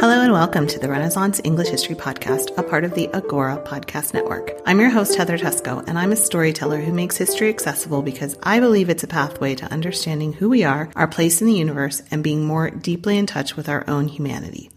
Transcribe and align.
Hello 0.00 0.22
and 0.22 0.32
welcome 0.32 0.66
to 0.66 0.78
the 0.78 0.88
Renaissance 0.88 1.42
English 1.44 1.68
History 1.68 1.94
Podcast, 1.94 2.56
a 2.56 2.62
part 2.62 2.84
of 2.84 2.94
the 2.94 3.10
Agora 3.12 3.62
Podcast 3.66 4.14
Network. 4.14 4.58
I'm 4.64 4.80
your 4.80 4.88
host, 4.88 5.14
Heather 5.14 5.36
Teysko, 5.36 5.86
and 5.86 5.98
I'm 5.98 6.10
a 6.10 6.16
storyteller 6.16 6.78
who 6.80 6.90
makes 6.90 7.18
history 7.18 7.50
accessible 7.50 8.00
because 8.00 8.34
I 8.42 8.60
believe 8.60 8.88
it's 8.88 9.02
a 9.02 9.06
pathway 9.06 9.56
to 9.56 9.70
understanding 9.70 10.32
who 10.32 10.48
we 10.48 10.64
are, 10.64 10.88
our 10.96 11.06
place 11.06 11.42
in 11.42 11.48
the 11.48 11.52
universe, 11.52 12.02
and 12.10 12.24
being 12.24 12.46
more 12.46 12.70
deeply 12.70 13.18
in 13.18 13.26
touch 13.26 13.56
with 13.56 13.68
our 13.68 13.84
own 13.86 14.08
humanity. 14.08 14.70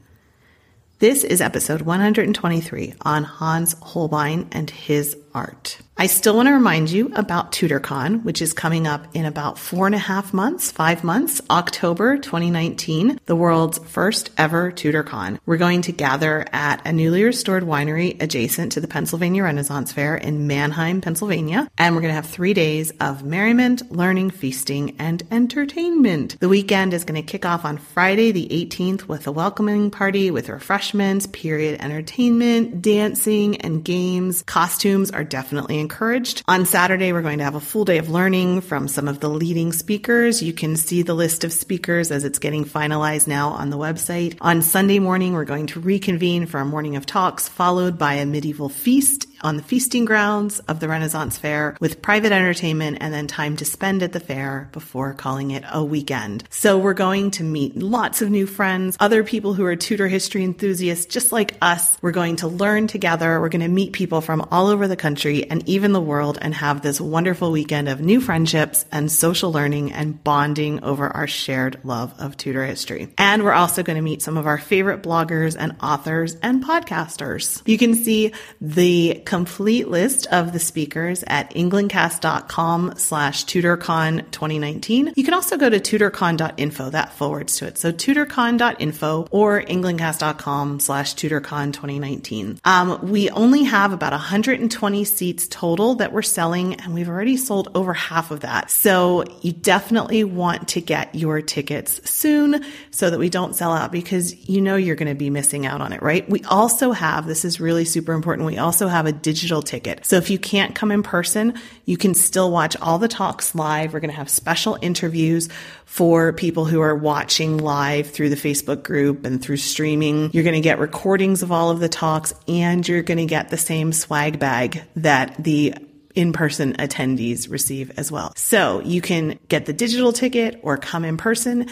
This 0.99 1.23
is 1.23 1.39
episode 1.39 1.83
123 1.83 2.95
on 3.03 3.23
Hans 3.23 3.77
Holbein 3.81 4.49
and 4.51 4.69
his 4.69 5.15
art. 5.33 5.77
I 5.95 6.07
still 6.07 6.35
want 6.35 6.47
to 6.47 6.53
remind 6.53 6.89
you 6.89 7.11
about 7.15 7.51
TudorCon, 7.51 8.23
which 8.23 8.41
is 8.41 8.51
coming 8.51 8.87
up 8.87 9.05
in 9.13 9.25
about 9.25 9.59
four 9.59 9.85
and 9.85 9.93
a 9.93 9.99
half 9.99 10.33
months, 10.33 10.71
five 10.71 11.03
months, 11.03 11.39
October 11.51 12.17
2019, 12.17 13.19
the 13.27 13.35
world's 13.35 13.77
first 13.77 14.31
ever 14.35 14.71
TudorCon. 14.71 15.37
We're 15.45 15.57
going 15.57 15.83
to 15.83 15.91
gather 15.91 16.47
at 16.51 16.85
a 16.85 16.91
newly 16.91 17.23
restored 17.23 17.63
winery 17.63 18.21
adjacent 18.21 18.71
to 18.71 18.81
the 18.81 18.87
Pennsylvania 18.87 19.43
Renaissance 19.43 19.91
Fair 19.91 20.17
in 20.17 20.47
Manheim, 20.47 20.99
Pennsylvania. 20.99 21.69
And 21.77 21.93
we're 21.93 22.01
going 22.01 22.11
to 22.11 22.15
have 22.15 22.25
three 22.25 22.55
days 22.55 22.91
of 22.99 23.23
merriment, 23.23 23.91
learning, 23.91 24.31
feasting, 24.31 24.95
and 24.97 25.21
entertainment. 25.29 26.39
The 26.39 26.49
weekend 26.49 26.95
is 26.95 27.03
going 27.03 27.23
to 27.23 27.31
kick 27.31 27.45
off 27.45 27.65
on 27.65 27.77
Friday, 27.77 28.31
the 28.31 28.47
18th, 28.47 29.07
with 29.07 29.27
a 29.27 29.31
welcoming 29.31 29.91
party 29.91 30.31
with 30.31 30.49
refreshments, 30.49 31.27
period 31.27 31.79
entertainment, 31.81 32.81
dancing, 32.81 33.57
and 33.57 33.85
games. 33.85 34.41
Costumes 34.47 35.11
are 35.11 35.23
definitely 35.23 35.82
encouraged. 35.83 36.43
On 36.47 36.65
Saturday, 36.65 37.11
we're 37.11 37.21
going 37.21 37.39
to 37.39 37.43
have 37.43 37.55
a 37.55 37.59
full 37.59 37.83
day 37.85 37.97
of 37.97 38.09
learning 38.09 38.61
from 38.61 38.87
some 38.87 39.07
of 39.07 39.19
the 39.19 39.29
leading 39.29 39.73
speakers. 39.73 40.41
You 40.41 40.53
can 40.53 40.77
see 40.77 41.03
the 41.03 41.13
list 41.13 41.43
of 41.43 41.51
speakers 41.51 42.09
as 42.09 42.23
it's 42.23 42.39
getting 42.39 42.63
finalized 42.63 43.27
now 43.27 43.49
on 43.49 43.69
the 43.69 43.77
website. 43.77 44.37
On 44.39 44.61
Sunday 44.61 44.99
morning, 44.99 45.33
we're 45.33 45.43
going 45.43 45.67
to 45.67 45.79
reconvene 45.79 46.45
for 46.45 46.59
a 46.59 46.65
morning 46.65 46.95
of 46.95 47.05
talks, 47.05 47.49
followed 47.49 47.97
by 47.97 48.13
a 48.15 48.25
medieval 48.25 48.69
feast 48.69 49.27
on 49.43 49.57
the 49.57 49.63
feasting 49.63 50.05
grounds 50.05 50.59
of 50.59 50.79
the 50.79 50.87
Renaissance 50.87 51.37
Fair 51.37 51.75
with 51.79 52.01
private 52.01 52.31
entertainment 52.31 52.97
and 53.01 53.13
then 53.13 53.27
time 53.27 53.57
to 53.57 53.65
spend 53.65 54.01
at 54.01 54.13
the 54.13 54.19
fair 54.19 54.69
before 54.71 55.13
calling 55.13 55.51
it 55.51 55.63
a 55.71 55.83
weekend. 55.83 56.43
So 56.49 56.77
we're 56.77 56.93
going 56.93 57.31
to 57.31 57.43
meet 57.43 57.75
lots 57.75 58.21
of 58.21 58.29
new 58.29 58.47
friends, 58.47 58.97
other 58.99 59.23
people 59.23 59.53
who 59.53 59.65
are 59.65 59.75
Tudor 59.75 60.07
history 60.07 60.43
enthusiasts 60.43 61.05
just 61.05 61.31
like 61.31 61.55
us. 61.61 61.97
We're 62.01 62.11
going 62.11 62.37
to 62.37 62.47
learn 62.47 62.87
together. 62.87 63.39
We're 63.39 63.49
going 63.49 63.61
to 63.61 63.67
meet 63.67 63.93
people 63.93 64.21
from 64.21 64.47
all 64.51 64.67
over 64.67 64.87
the 64.87 64.95
country 64.95 65.49
and 65.49 65.67
even 65.67 65.91
the 65.91 66.01
world 66.01 66.37
and 66.41 66.53
have 66.53 66.81
this 66.81 67.01
wonderful 67.01 67.51
weekend 67.51 67.89
of 67.89 68.01
new 68.01 68.21
friendships 68.21 68.85
and 68.91 69.11
social 69.11 69.51
learning 69.51 69.91
and 69.91 70.23
bonding 70.23 70.83
over 70.83 71.07
our 71.07 71.27
shared 71.27 71.79
love 71.83 72.13
of 72.19 72.37
Tudor 72.37 72.65
history. 72.65 73.09
And 73.17 73.43
we're 73.43 73.51
also 73.51 73.83
going 73.83 73.97
to 73.97 74.01
meet 74.01 74.21
some 74.21 74.37
of 74.37 74.47
our 74.47 74.57
favorite 74.57 75.03
bloggers 75.03 75.55
and 75.59 75.75
authors 75.81 76.35
and 76.35 76.63
podcasters. 76.63 77.61
You 77.65 77.77
can 77.77 77.95
see 77.95 78.31
the 78.61 79.21
complete 79.33 79.87
list 79.87 80.27
of 80.27 80.53
the 80.53 80.59
speakers 80.59 81.23
at 81.25 81.49
englandcast.com 81.55 82.93
slash 82.97 83.45
tudorcon 83.45 84.19
2019. 84.29 85.13
You 85.15 85.23
can 85.23 85.33
also 85.33 85.57
go 85.57 85.71
to 85.71 85.79
tudorcon.info, 85.79 86.91
that 86.91 87.13
forwards 87.13 87.55
to 87.55 87.65
it. 87.65 87.79
So 87.79 87.91
tudorcon.info 87.91 89.27
or 89.31 89.63
englandcast.com 89.63 90.79
slash 90.81 91.15
tudorcon 91.15 91.73
2019. 91.73 92.59
Um, 92.63 93.09
we 93.09 93.31
only 93.31 93.63
have 93.63 93.91
about 93.91 94.11
120 94.11 95.03
seats 95.03 95.47
total 95.47 95.95
that 95.95 96.13
we're 96.13 96.21
selling 96.21 96.75
and 96.75 96.93
we've 96.93 97.09
already 97.09 97.35
sold 97.35 97.69
over 97.73 97.95
half 97.95 98.29
of 98.29 98.41
that. 98.41 98.69
So 98.69 99.23
you 99.41 99.51
definitely 99.51 100.23
want 100.23 100.67
to 100.69 100.79
get 100.79 101.15
your 101.15 101.41
tickets 101.41 102.07
soon 102.07 102.63
so 102.91 103.09
that 103.09 103.17
we 103.17 103.31
don't 103.31 103.55
sell 103.55 103.73
out 103.73 103.91
because 103.91 104.47
you 104.47 104.61
know 104.61 104.75
you're 104.75 104.95
going 104.95 105.09
to 105.09 105.15
be 105.15 105.31
missing 105.31 105.65
out 105.65 105.81
on 105.81 105.91
it, 105.91 106.03
right? 106.03 106.29
We 106.29 106.43
also 106.43 106.91
have, 106.91 107.25
this 107.25 107.43
is 107.43 107.59
really 107.59 107.85
super 107.85 108.13
important. 108.13 108.45
We 108.45 108.59
also 108.59 108.87
have 108.87 109.07
a 109.07 109.12
digital 109.13 109.61
ticket. 109.61 110.05
So 110.05 110.17
if 110.17 110.29
you 110.29 110.39
can't 110.39 110.75
come 110.75 110.91
in 110.91 111.03
person, 111.03 111.59
you 111.85 111.97
can 111.97 112.13
still 112.13 112.51
watch 112.51 112.75
all 112.81 112.99
the 112.99 113.07
talks 113.07 113.55
live. 113.55 113.93
We're 113.93 113.99
going 113.99 114.11
to 114.11 114.17
have 114.17 114.29
special 114.29 114.77
interviews 114.81 115.49
for 115.85 116.33
people 116.33 116.65
who 116.65 116.81
are 116.81 116.95
watching 116.95 117.57
live 117.57 118.09
through 118.09 118.29
the 118.29 118.35
Facebook 118.35 118.83
group 118.83 119.25
and 119.25 119.41
through 119.41 119.57
streaming. 119.57 120.31
You're 120.33 120.43
going 120.43 120.55
to 120.55 120.61
get 120.61 120.79
recordings 120.79 121.43
of 121.43 121.51
all 121.51 121.69
of 121.69 121.79
the 121.79 121.89
talks 121.89 122.33
and 122.47 122.87
you're 122.87 123.03
going 123.03 123.17
to 123.19 123.25
get 123.25 123.49
the 123.49 123.57
same 123.57 123.93
swag 123.93 124.39
bag 124.39 124.83
that 124.95 125.35
the 125.43 125.75
in-person 126.15 126.73
attendees 126.73 127.49
receive 127.49 127.91
as 127.97 128.11
well. 128.11 128.33
So 128.35 128.81
you 128.81 129.01
can 129.01 129.39
get 129.47 129.65
the 129.65 129.73
digital 129.73 130.13
ticket 130.13 130.59
or 130.61 130.77
come 130.77 131.05
in 131.05 131.17
person. 131.17 131.69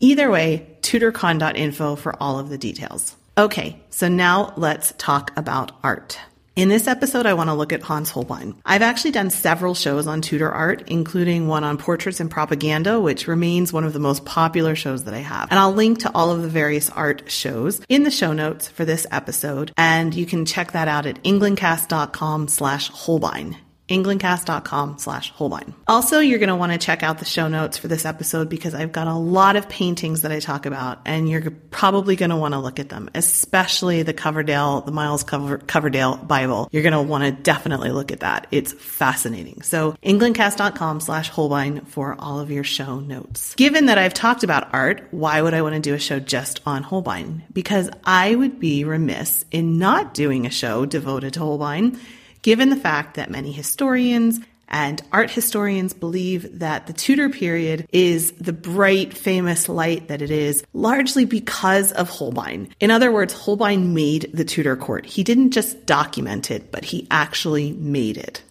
Either 0.00 0.30
way, 0.30 0.66
tudorcon.info 0.82 1.96
for 1.96 2.20
all 2.22 2.38
of 2.38 2.48
the 2.48 2.58
details. 2.58 3.16
Okay, 3.36 3.80
so 3.90 4.08
now 4.08 4.52
let's 4.56 4.92
talk 4.98 5.32
about 5.36 5.72
art. 5.82 6.18
In 6.56 6.68
this 6.68 6.86
episode, 6.86 7.26
I 7.26 7.34
want 7.34 7.50
to 7.50 7.54
look 7.54 7.72
at 7.72 7.82
Hans 7.82 8.10
Holbein. 8.10 8.54
I've 8.64 8.80
actually 8.80 9.10
done 9.10 9.30
several 9.30 9.74
shows 9.74 10.06
on 10.06 10.20
Tudor 10.20 10.52
art, 10.52 10.84
including 10.86 11.48
one 11.48 11.64
on 11.64 11.78
portraits 11.78 12.20
and 12.20 12.30
propaganda, 12.30 13.00
which 13.00 13.26
remains 13.26 13.72
one 13.72 13.82
of 13.82 13.92
the 13.92 13.98
most 13.98 14.24
popular 14.24 14.76
shows 14.76 15.02
that 15.02 15.14
I 15.14 15.18
have. 15.18 15.48
And 15.50 15.58
I'll 15.58 15.72
link 15.72 15.98
to 16.00 16.12
all 16.14 16.30
of 16.30 16.42
the 16.42 16.48
various 16.48 16.90
art 16.90 17.28
shows 17.28 17.80
in 17.88 18.04
the 18.04 18.10
show 18.12 18.32
notes 18.32 18.68
for 18.68 18.84
this 18.84 19.04
episode. 19.10 19.72
And 19.76 20.14
you 20.14 20.26
can 20.26 20.46
check 20.46 20.70
that 20.72 20.86
out 20.86 21.06
at 21.06 21.20
englandcast.com 21.24 22.46
slash 22.46 22.88
Holbein 22.88 23.56
englandcast.com 23.88 24.98
slash 24.98 25.30
Holbein. 25.30 25.74
Also, 25.86 26.20
you're 26.20 26.38
going 26.38 26.48
to 26.48 26.56
want 26.56 26.72
to 26.72 26.78
check 26.78 27.02
out 27.02 27.18
the 27.18 27.24
show 27.24 27.48
notes 27.48 27.76
for 27.76 27.88
this 27.88 28.04
episode 28.04 28.48
because 28.48 28.74
I've 28.74 28.92
got 28.92 29.06
a 29.06 29.14
lot 29.14 29.56
of 29.56 29.68
paintings 29.68 30.22
that 30.22 30.32
I 30.32 30.40
talk 30.40 30.64
about 30.64 31.00
and 31.04 31.28
you're 31.28 31.50
probably 31.70 32.16
going 32.16 32.30
to 32.30 32.36
want 32.36 32.54
to 32.54 32.60
look 32.60 32.80
at 32.80 32.88
them, 32.88 33.10
especially 33.14 34.02
the 34.02 34.14
Coverdale, 34.14 34.80
the 34.80 34.92
Miles 34.92 35.22
Cover, 35.22 35.58
Coverdale 35.58 36.16
Bible. 36.16 36.68
You're 36.72 36.82
going 36.82 36.92
to 36.92 37.02
want 37.02 37.24
to 37.24 37.32
definitely 37.32 37.90
look 37.90 38.10
at 38.10 38.20
that. 38.20 38.46
It's 38.50 38.72
fascinating. 38.72 39.62
So 39.62 39.96
englandcast.com 40.02 41.00
slash 41.00 41.28
Holbein 41.28 41.84
for 41.84 42.16
all 42.18 42.40
of 42.40 42.50
your 42.50 42.64
show 42.64 43.00
notes. 43.00 43.54
Given 43.54 43.86
that 43.86 43.98
I've 43.98 44.14
talked 44.14 44.44
about 44.44 44.72
art, 44.72 45.06
why 45.10 45.42
would 45.42 45.52
I 45.54 45.62
want 45.62 45.74
to 45.74 45.80
do 45.80 45.94
a 45.94 45.98
show 45.98 46.20
just 46.20 46.60
on 46.66 46.82
Holbein? 46.82 47.44
Because 47.52 47.90
I 48.04 48.34
would 48.34 48.58
be 48.58 48.84
remiss 48.84 49.44
in 49.50 49.78
not 49.78 50.14
doing 50.14 50.46
a 50.46 50.50
show 50.50 50.86
devoted 50.86 51.34
to 51.34 51.40
Holbein 51.40 51.98
given 52.44 52.68
the 52.68 52.76
fact 52.76 53.14
that 53.14 53.30
many 53.30 53.50
historians 53.50 54.38
and 54.68 55.02
art 55.12 55.30
historians 55.30 55.94
believe 55.94 56.58
that 56.58 56.86
the 56.86 56.92
Tudor 56.92 57.30
period 57.30 57.88
is 57.90 58.32
the 58.32 58.52
bright, 58.52 59.16
famous 59.16 59.66
light 59.68 60.08
that 60.08 60.20
it 60.20 60.30
is 60.30 60.62
largely 60.74 61.24
because 61.24 61.90
of 61.92 62.10
Holbein. 62.10 62.68
In 62.80 62.90
other 62.90 63.10
words, 63.10 63.32
Holbein 63.32 63.94
made 63.94 64.30
the 64.34 64.44
Tudor 64.44 64.76
court. 64.76 65.06
He 65.06 65.24
didn't 65.24 65.52
just 65.52 65.86
document 65.86 66.50
it, 66.50 66.70
but 66.70 66.84
he 66.84 67.06
actually 67.10 67.72
made 67.72 68.18
it. 68.18 68.42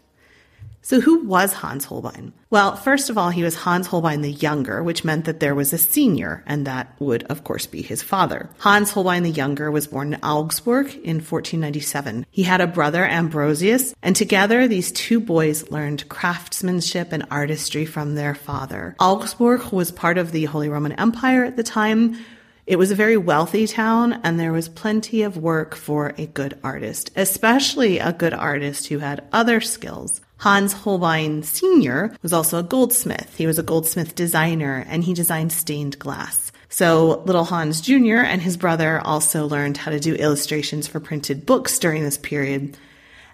So, 0.86 1.00
who 1.00 1.24
was 1.24 1.54
Hans 1.54 1.86
Holbein? 1.86 2.34
Well, 2.50 2.76
first 2.76 3.10
of 3.10 3.18
all, 3.18 3.30
he 3.30 3.42
was 3.42 3.56
Hans 3.56 3.88
Holbein 3.88 4.22
the 4.22 4.34
Younger, 4.34 4.84
which 4.84 5.06
meant 5.06 5.24
that 5.24 5.40
there 5.40 5.56
was 5.56 5.72
a 5.72 5.78
senior, 5.78 6.44
and 6.46 6.68
that 6.68 6.94
would, 7.00 7.24
of 7.24 7.46
course, 7.46 7.66
be 7.66 7.82
his 7.82 8.02
father. 8.02 8.50
Hans 8.60 8.92
Holbein 8.92 9.24
the 9.24 9.30
Younger 9.30 9.72
was 9.72 9.88
born 9.88 10.14
in 10.14 10.20
Augsburg 10.22 10.88
in 10.88 11.22
1497. 11.22 12.26
He 12.30 12.44
had 12.44 12.60
a 12.60 12.68
brother, 12.68 13.06
Ambrosius, 13.06 13.96
and 14.04 14.14
together 14.14 14.68
these 14.68 14.92
two 14.92 15.22
boys 15.22 15.72
learned 15.72 16.10
craftsmanship 16.10 17.14
and 17.14 17.26
artistry 17.32 17.86
from 17.86 18.16
their 18.16 18.36
father. 18.36 18.98
Augsburg 19.00 19.72
was 19.72 19.90
part 19.90 20.18
of 20.18 20.34
the 20.34 20.44
Holy 20.46 20.68
Roman 20.68 20.92
Empire 20.92 21.46
at 21.46 21.56
the 21.56 21.64
time. 21.64 22.18
It 22.68 22.78
was 22.78 22.92
a 22.92 22.96
very 22.96 23.18
wealthy 23.18 23.68
town 23.68 24.20
and 24.24 24.38
there 24.38 24.54
was 24.54 24.68
plenty 24.68 25.24
of 25.24 25.38
work 25.38 25.76
for 25.76 26.14
a 26.18 26.26
good 26.26 26.58
artist, 26.62 27.12
especially 27.16 28.00
a 28.00 28.14
good 28.14 28.34
artist 28.34 28.88
who 28.88 29.00
had 29.00 29.24
other 29.32 29.62
skills. 29.62 30.20
Hans 30.44 30.74
Holbein 30.74 31.42
Sr. 31.42 32.14
was 32.22 32.34
also 32.34 32.60
a 32.60 32.64
goldsmith. 32.64 33.34
He 33.38 33.48
was 33.48 33.58
a 33.58 33.64
goldsmith 33.64 34.14
designer 34.14 34.86
and 34.90 35.02
he 35.02 35.14
designed 35.14 35.54
stained 35.54 35.98
glass. 36.00 36.52
So 36.68 37.24
little 37.26 37.46
Hans 37.46 37.80
Jr. 37.80 38.18
and 38.18 38.42
his 38.42 38.58
brother 38.58 39.00
also 39.00 39.48
learned 39.48 39.78
how 39.78 39.92
to 39.92 40.02
do 40.02 40.16
illustrations 40.16 40.86
for 40.86 41.00
printed 41.00 41.46
books 41.46 41.80
during 41.80 42.04
this 42.04 42.18
period. 42.18 42.76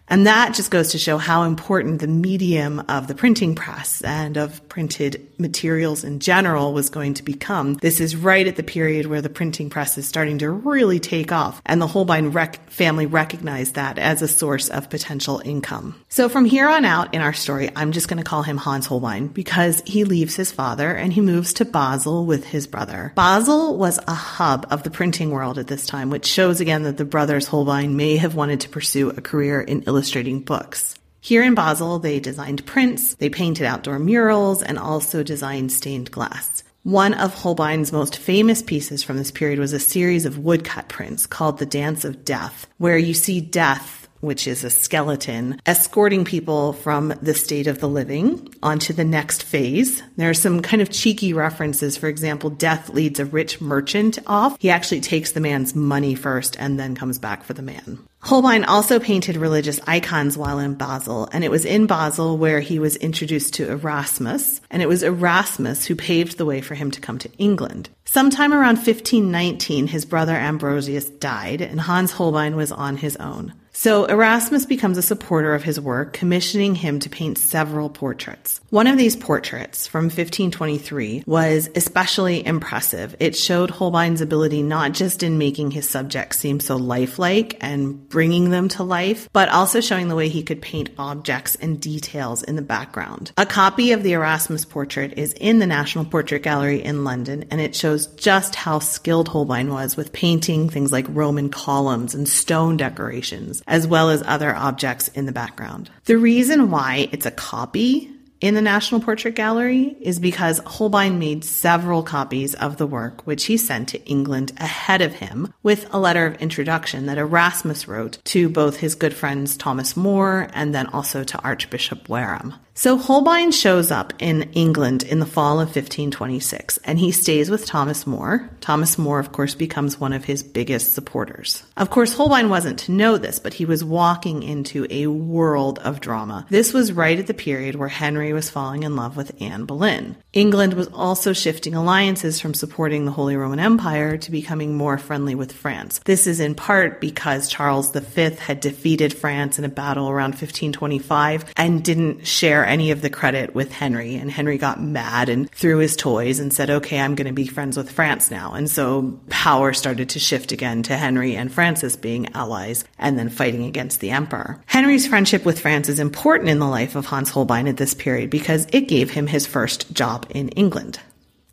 And 0.09 0.25
that 0.25 0.55
just 0.55 0.71
goes 0.71 0.91
to 0.91 0.97
show 0.97 1.17
how 1.19 1.43
important 1.43 2.01
the 2.01 2.07
medium 2.07 2.79
of 2.89 3.07
the 3.07 3.13
printing 3.13 3.53
press 3.53 4.01
and 4.01 4.37
of 4.37 4.67
printed 4.67 5.27
materials 5.37 6.03
in 6.03 6.19
general 6.19 6.73
was 6.73 6.89
going 6.89 7.13
to 7.13 7.23
become. 7.23 7.75
This 7.75 7.99
is 7.99 8.15
right 8.15 8.45
at 8.47 8.55
the 8.55 8.63
period 8.63 9.05
where 9.05 9.21
the 9.21 9.29
printing 9.29 9.69
press 9.69 9.97
is 9.97 10.07
starting 10.07 10.39
to 10.39 10.49
really 10.49 10.99
take 10.99 11.31
off, 11.31 11.61
and 11.65 11.81
the 11.81 11.87
Holbein 11.87 12.31
rec- 12.31 12.69
family 12.69 13.05
recognized 13.05 13.75
that 13.75 13.99
as 13.99 14.21
a 14.21 14.27
source 14.27 14.69
of 14.69 14.89
potential 14.89 15.41
income. 15.45 15.95
So 16.09 16.27
from 16.27 16.45
here 16.45 16.67
on 16.67 16.85
out 16.85 17.13
in 17.13 17.21
our 17.21 17.33
story, 17.33 17.69
I'm 17.75 17.91
just 17.91 18.07
going 18.07 18.21
to 18.21 18.29
call 18.29 18.41
him 18.41 18.57
Hans 18.57 18.87
Holbein 18.87 19.27
because 19.27 19.81
he 19.85 20.03
leaves 20.03 20.35
his 20.35 20.51
father 20.51 20.91
and 20.91 21.13
he 21.13 21.21
moves 21.21 21.53
to 21.53 21.65
Basel 21.65 22.25
with 22.25 22.45
his 22.45 22.65
brother. 22.65 23.13
Basel 23.15 23.77
was 23.77 23.99
a 24.07 24.13
hub 24.13 24.67
of 24.71 24.83
the 24.83 24.91
printing 24.91 25.29
world 25.29 25.59
at 25.59 25.67
this 25.67 25.85
time, 25.85 26.09
which 26.09 26.25
shows 26.25 26.59
again 26.59 26.83
that 26.83 26.97
the 26.97 27.05
brothers 27.05 27.47
Holbein 27.47 27.95
may 27.95 28.17
have 28.17 28.35
wanted 28.35 28.61
to 28.61 28.69
pursue 28.69 29.09
a 29.11 29.21
career 29.21 29.61
in 29.61 29.83
illustration 29.83 29.98
illustrating 29.99 30.39
books. 30.39 30.95
Here 31.19 31.43
in 31.43 31.55
Basel, 31.55 31.99
they 31.99 32.21
designed 32.21 32.65
prints, 32.65 33.15
they 33.15 33.27
painted 33.27 33.65
outdoor 33.65 33.99
murals, 33.99 34.63
and 34.63 34.79
also 34.79 35.23
designed 35.23 35.73
stained 35.73 36.09
glass. 36.09 36.63
One 36.83 37.13
of 37.13 37.35
Holbein's 37.35 37.91
most 37.91 38.15
famous 38.17 38.61
pieces 38.61 39.03
from 39.03 39.17
this 39.17 39.29
period 39.29 39.59
was 39.59 39.73
a 39.73 39.79
series 39.79 40.25
of 40.25 40.37
woodcut 40.37 40.87
prints 40.87 41.27
called 41.27 41.57
The 41.57 41.65
Dance 41.65 42.05
of 42.05 42.23
Death, 42.23 42.65
where 42.77 42.97
you 42.97 43.13
see 43.13 43.41
death 43.41 44.07
which 44.21 44.47
is 44.47 44.63
a 44.63 44.69
skeleton, 44.69 45.61
escorting 45.65 46.25
people 46.25 46.73
from 46.73 47.13
the 47.21 47.33
state 47.33 47.67
of 47.67 47.79
the 47.79 47.87
living 47.87 48.53
onto 48.61 48.91
the 48.91 49.05
next 49.05 49.43
phase. 49.43 50.03
There 50.17 50.29
are 50.29 50.33
some 50.33 50.61
kind 50.61 50.81
of 50.81 50.89
cheeky 50.89 51.31
references. 51.31 51.95
For 51.95 52.07
example, 52.07 52.49
death 52.49 52.89
leads 52.89 53.19
a 53.19 53.25
rich 53.25 53.61
merchant 53.61 54.19
off. 54.27 54.57
He 54.59 54.69
actually 54.69 54.99
takes 54.99 55.31
the 55.31 55.39
man's 55.39 55.73
money 55.73 56.15
first 56.15 56.57
and 56.59 56.77
then 56.77 56.95
comes 56.95 57.17
back 57.17 57.45
for 57.45 57.53
the 57.53 57.61
man. 57.61 57.99
Holbein 58.21 58.65
also 58.65 58.99
painted 58.99 59.37
religious 59.37 59.79
icons 59.87 60.37
while 60.37 60.59
in 60.59 60.75
Basel, 60.75 61.29
and 61.31 61.43
it 61.43 61.51
was 61.51 61.63
in 61.63 61.87
Basel 61.87 62.37
where 62.37 62.59
he 62.59 62.77
was 62.77 62.97
introduced 62.97 63.53
to 63.55 63.71
Erasmus, 63.71 64.59
and 64.69 64.81
it 64.81 64.89
was 64.89 65.03
Erasmus 65.03 65.85
who 65.85 65.95
paved 65.95 66.37
the 66.37 66.45
way 66.45 66.59
for 66.59 66.75
him 66.75 66.91
to 66.91 67.01
come 67.01 67.17
to 67.19 67.31
England. 67.37 67.89
Sometime 68.05 68.53
around 68.53 68.75
1519, 68.75 69.87
his 69.87 70.05
brother 70.05 70.35
Ambrosius 70.35 71.05
died, 71.05 71.61
and 71.61 71.79
Hans 71.79 72.11
Holbein 72.11 72.55
was 72.55 72.71
on 72.71 72.97
his 72.97 73.15
own. 73.17 73.53
So 73.79 74.03
Erasmus 74.03 74.65
becomes 74.65 74.97
a 74.97 75.01
supporter 75.01 75.55
of 75.55 75.63
his 75.63 75.79
work, 75.79 76.11
commissioning 76.11 76.75
him 76.75 76.99
to 76.99 77.09
paint 77.09 77.37
several 77.37 77.89
portraits. 77.89 78.59
One 78.71 78.87
of 78.87 78.97
these 78.97 79.15
portraits 79.15 79.87
from 79.87 80.07
1523 80.07 81.23
was 81.25 81.69
especially 81.75 82.45
impressive. 82.45 83.15
It 83.21 83.37
showed 83.37 83.69
Holbein's 83.69 84.19
ability 84.19 84.63
not 84.63 84.91
just 84.91 85.23
in 85.23 85.37
making 85.37 85.71
his 85.71 85.87
subjects 85.87 86.39
seem 86.39 86.59
so 86.59 86.75
lifelike 86.75 87.55
and 87.61 88.09
bringing 88.09 88.49
them 88.49 88.67
to 88.67 88.83
life, 88.83 89.29
but 89.31 89.47
also 89.47 89.79
showing 89.79 90.09
the 90.09 90.15
way 90.15 90.27
he 90.27 90.43
could 90.43 90.61
paint 90.61 90.89
objects 90.97 91.55
and 91.55 91.79
details 91.79 92.43
in 92.43 92.57
the 92.57 92.61
background. 92.61 93.31
A 93.37 93.45
copy 93.45 93.93
of 93.93 94.03
the 94.03 94.11
Erasmus 94.11 94.65
portrait 94.65 95.17
is 95.17 95.31
in 95.31 95.59
the 95.59 95.65
National 95.65 96.03
Portrait 96.03 96.43
Gallery 96.43 96.83
in 96.83 97.05
London, 97.05 97.45
and 97.49 97.61
it 97.61 97.77
shows 97.77 98.07
just 98.07 98.55
how 98.55 98.79
skilled 98.79 99.29
Holbein 99.29 99.71
was 99.71 99.95
with 99.95 100.11
painting 100.11 100.67
things 100.67 100.91
like 100.91 101.05
Roman 101.07 101.47
columns 101.47 102.13
and 102.13 102.27
stone 102.27 102.75
decorations 102.75 103.63
as 103.69 103.87
well 103.87 104.09
as 104.09 104.21
other 104.25 104.53
objects 104.53 105.07
in 105.09 105.25
the 105.25 105.31
background. 105.31 105.89
The 106.05 106.17
reason 106.17 106.69
why 106.71 107.07
it's 107.13 107.25
a 107.25 107.31
copy 107.31 108.11
in 108.41 108.55
the 108.55 108.61
National 108.61 109.01
Portrait 109.01 109.35
Gallery 109.35 109.97
is 109.99 110.19
because 110.19 110.59
Holbein 110.59 111.19
made 111.19 111.43
several 111.43 112.03
copies 112.03 112.55
of 112.55 112.77
the 112.77 112.87
work, 112.87 113.25
which 113.27 113.45
he 113.45 113.57
sent 113.57 113.89
to 113.89 114.03
England 114.05 114.53
ahead 114.57 115.01
of 115.01 115.13
him 115.13 115.53
with 115.61 115.93
a 115.93 115.99
letter 115.99 116.25
of 116.25 116.41
introduction 116.41 117.05
that 117.05 117.17
Erasmus 117.17 117.87
wrote 117.87 118.17
to 118.25 118.49
both 118.49 118.77
his 118.77 118.95
good 118.95 119.13
friends 119.13 119.57
Thomas 119.57 119.97
More 119.97 120.47
and 120.53 120.73
then 120.73 120.87
also 120.87 121.23
to 121.23 121.39
Archbishop 121.39 122.07
Warham. 122.07 122.55
So 122.79 122.95
Holbein 122.97 123.51
shows 123.51 123.91
up 123.91 124.13
in 124.19 124.43
England 124.53 125.03
in 125.03 125.19
the 125.19 125.25
fall 125.25 125.59
of 125.59 125.67
1526 125.67 126.77
and 126.85 126.97
he 126.97 127.11
stays 127.11 127.49
with 127.49 127.65
Thomas 127.65 128.07
More. 128.07 128.49
Thomas 128.61 128.97
More, 128.97 129.19
of 129.19 129.33
course, 129.33 129.53
becomes 129.53 129.99
one 129.99 130.13
of 130.13 130.23
his 130.23 130.43
biggest 130.43 130.93
supporters. 130.93 131.61
Of 131.75 131.89
course, 131.89 132.13
Holbein 132.13 132.47
wasn't 132.47 132.79
to 132.79 132.93
know 132.93 133.17
this, 133.17 133.37
but 133.37 133.53
he 133.53 133.65
was 133.65 133.83
walking 133.83 134.43
into 134.43 134.87
a 134.89 135.07
world 135.07 135.79
of 135.79 135.99
drama. 135.99 136.45
This 136.49 136.71
was 136.71 136.93
right 136.93 137.19
at 137.19 137.27
the 137.27 137.33
period 137.33 137.75
where 137.75 137.89
Henry 137.89 138.31
was 138.31 138.49
falling 138.49 138.83
in 138.83 138.95
love 138.95 139.17
with 139.17 139.35
Anne 139.41 139.65
Boleyn. 139.65 140.15
England 140.31 140.75
was 140.75 140.87
also 140.93 141.33
shifting 141.33 141.75
alliances 141.75 142.39
from 142.39 142.53
supporting 142.53 143.03
the 143.03 143.11
Holy 143.11 143.35
Roman 143.35 143.59
Empire 143.59 144.15
to 144.15 144.31
becoming 144.31 144.77
more 144.77 144.97
friendly 144.97 145.35
with 145.35 145.51
France. 145.51 145.99
This 146.05 146.27
is 146.27 146.39
in 146.39 146.55
part 146.55 147.01
because 147.01 147.49
Charles 147.49 147.91
V 147.91 148.35
had 148.35 148.61
defeated 148.61 149.13
France 149.13 149.59
in 149.59 149.65
a 149.65 149.69
battle 149.69 150.09
around 150.09 150.35
1525 150.35 151.43
and 151.57 151.83
didn't 151.83 152.25
share 152.25 152.68
any 152.69 152.91
of 152.91 153.01
the 153.01 153.09
credit 153.09 153.53
with 153.53 153.71
Henry. 153.71 154.15
And 154.15 154.31
Henry 154.31 154.57
got 154.57 154.81
mad 154.81 155.27
and 155.27 155.51
threw 155.51 155.79
his 155.79 155.95
toys 155.95 156.39
and 156.39 156.53
said, 156.53 156.69
okay, 156.69 156.99
I'm 156.99 157.15
going 157.15 157.27
to 157.27 157.33
be 157.33 157.47
friends 157.47 157.75
with 157.75 157.91
France 157.91 158.31
now. 158.31 158.53
And 158.53 158.69
so 158.69 159.19
power 159.29 159.73
started 159.73 160.09
to 160.09 160.19
shift 160.19 160.51
again 160.51 160.83
to 160.83 160.95
Henry 160.95 161.35
and 161.35 161.51
Francis 161.51 161.95
being 161.95 162.33
allies 162.33 162.85
and 162.97 163.19
then 163.19 163.29
fighting 163.29 163.65
against 163.65 163.99
the 163.99 164.11
emperor. 164.11 164.61
Henry's 164.67 165.07
friendship 165.07 165.43
with 165.43 165.59
France 165.59 165.89
is 165.89 165.99
important 165.99 166.49
in 166.49 166.59
the 166.59 166.67
life 166.67 166.95
of 166.95 167.05
Hans 167.05 167.29
Holbein 167.29 167.67
at 167.67 167.77
this 167.77 167.93
period 167.93 168.29
because 168.29 168.67
it 168.71 168.87
gave 168.87 169.11
him 169.11 169.27
his 169.27 169.45
first 169.45 169.93
job 169.93 170.25
in 170.29 170.49
England. 170.49 170.99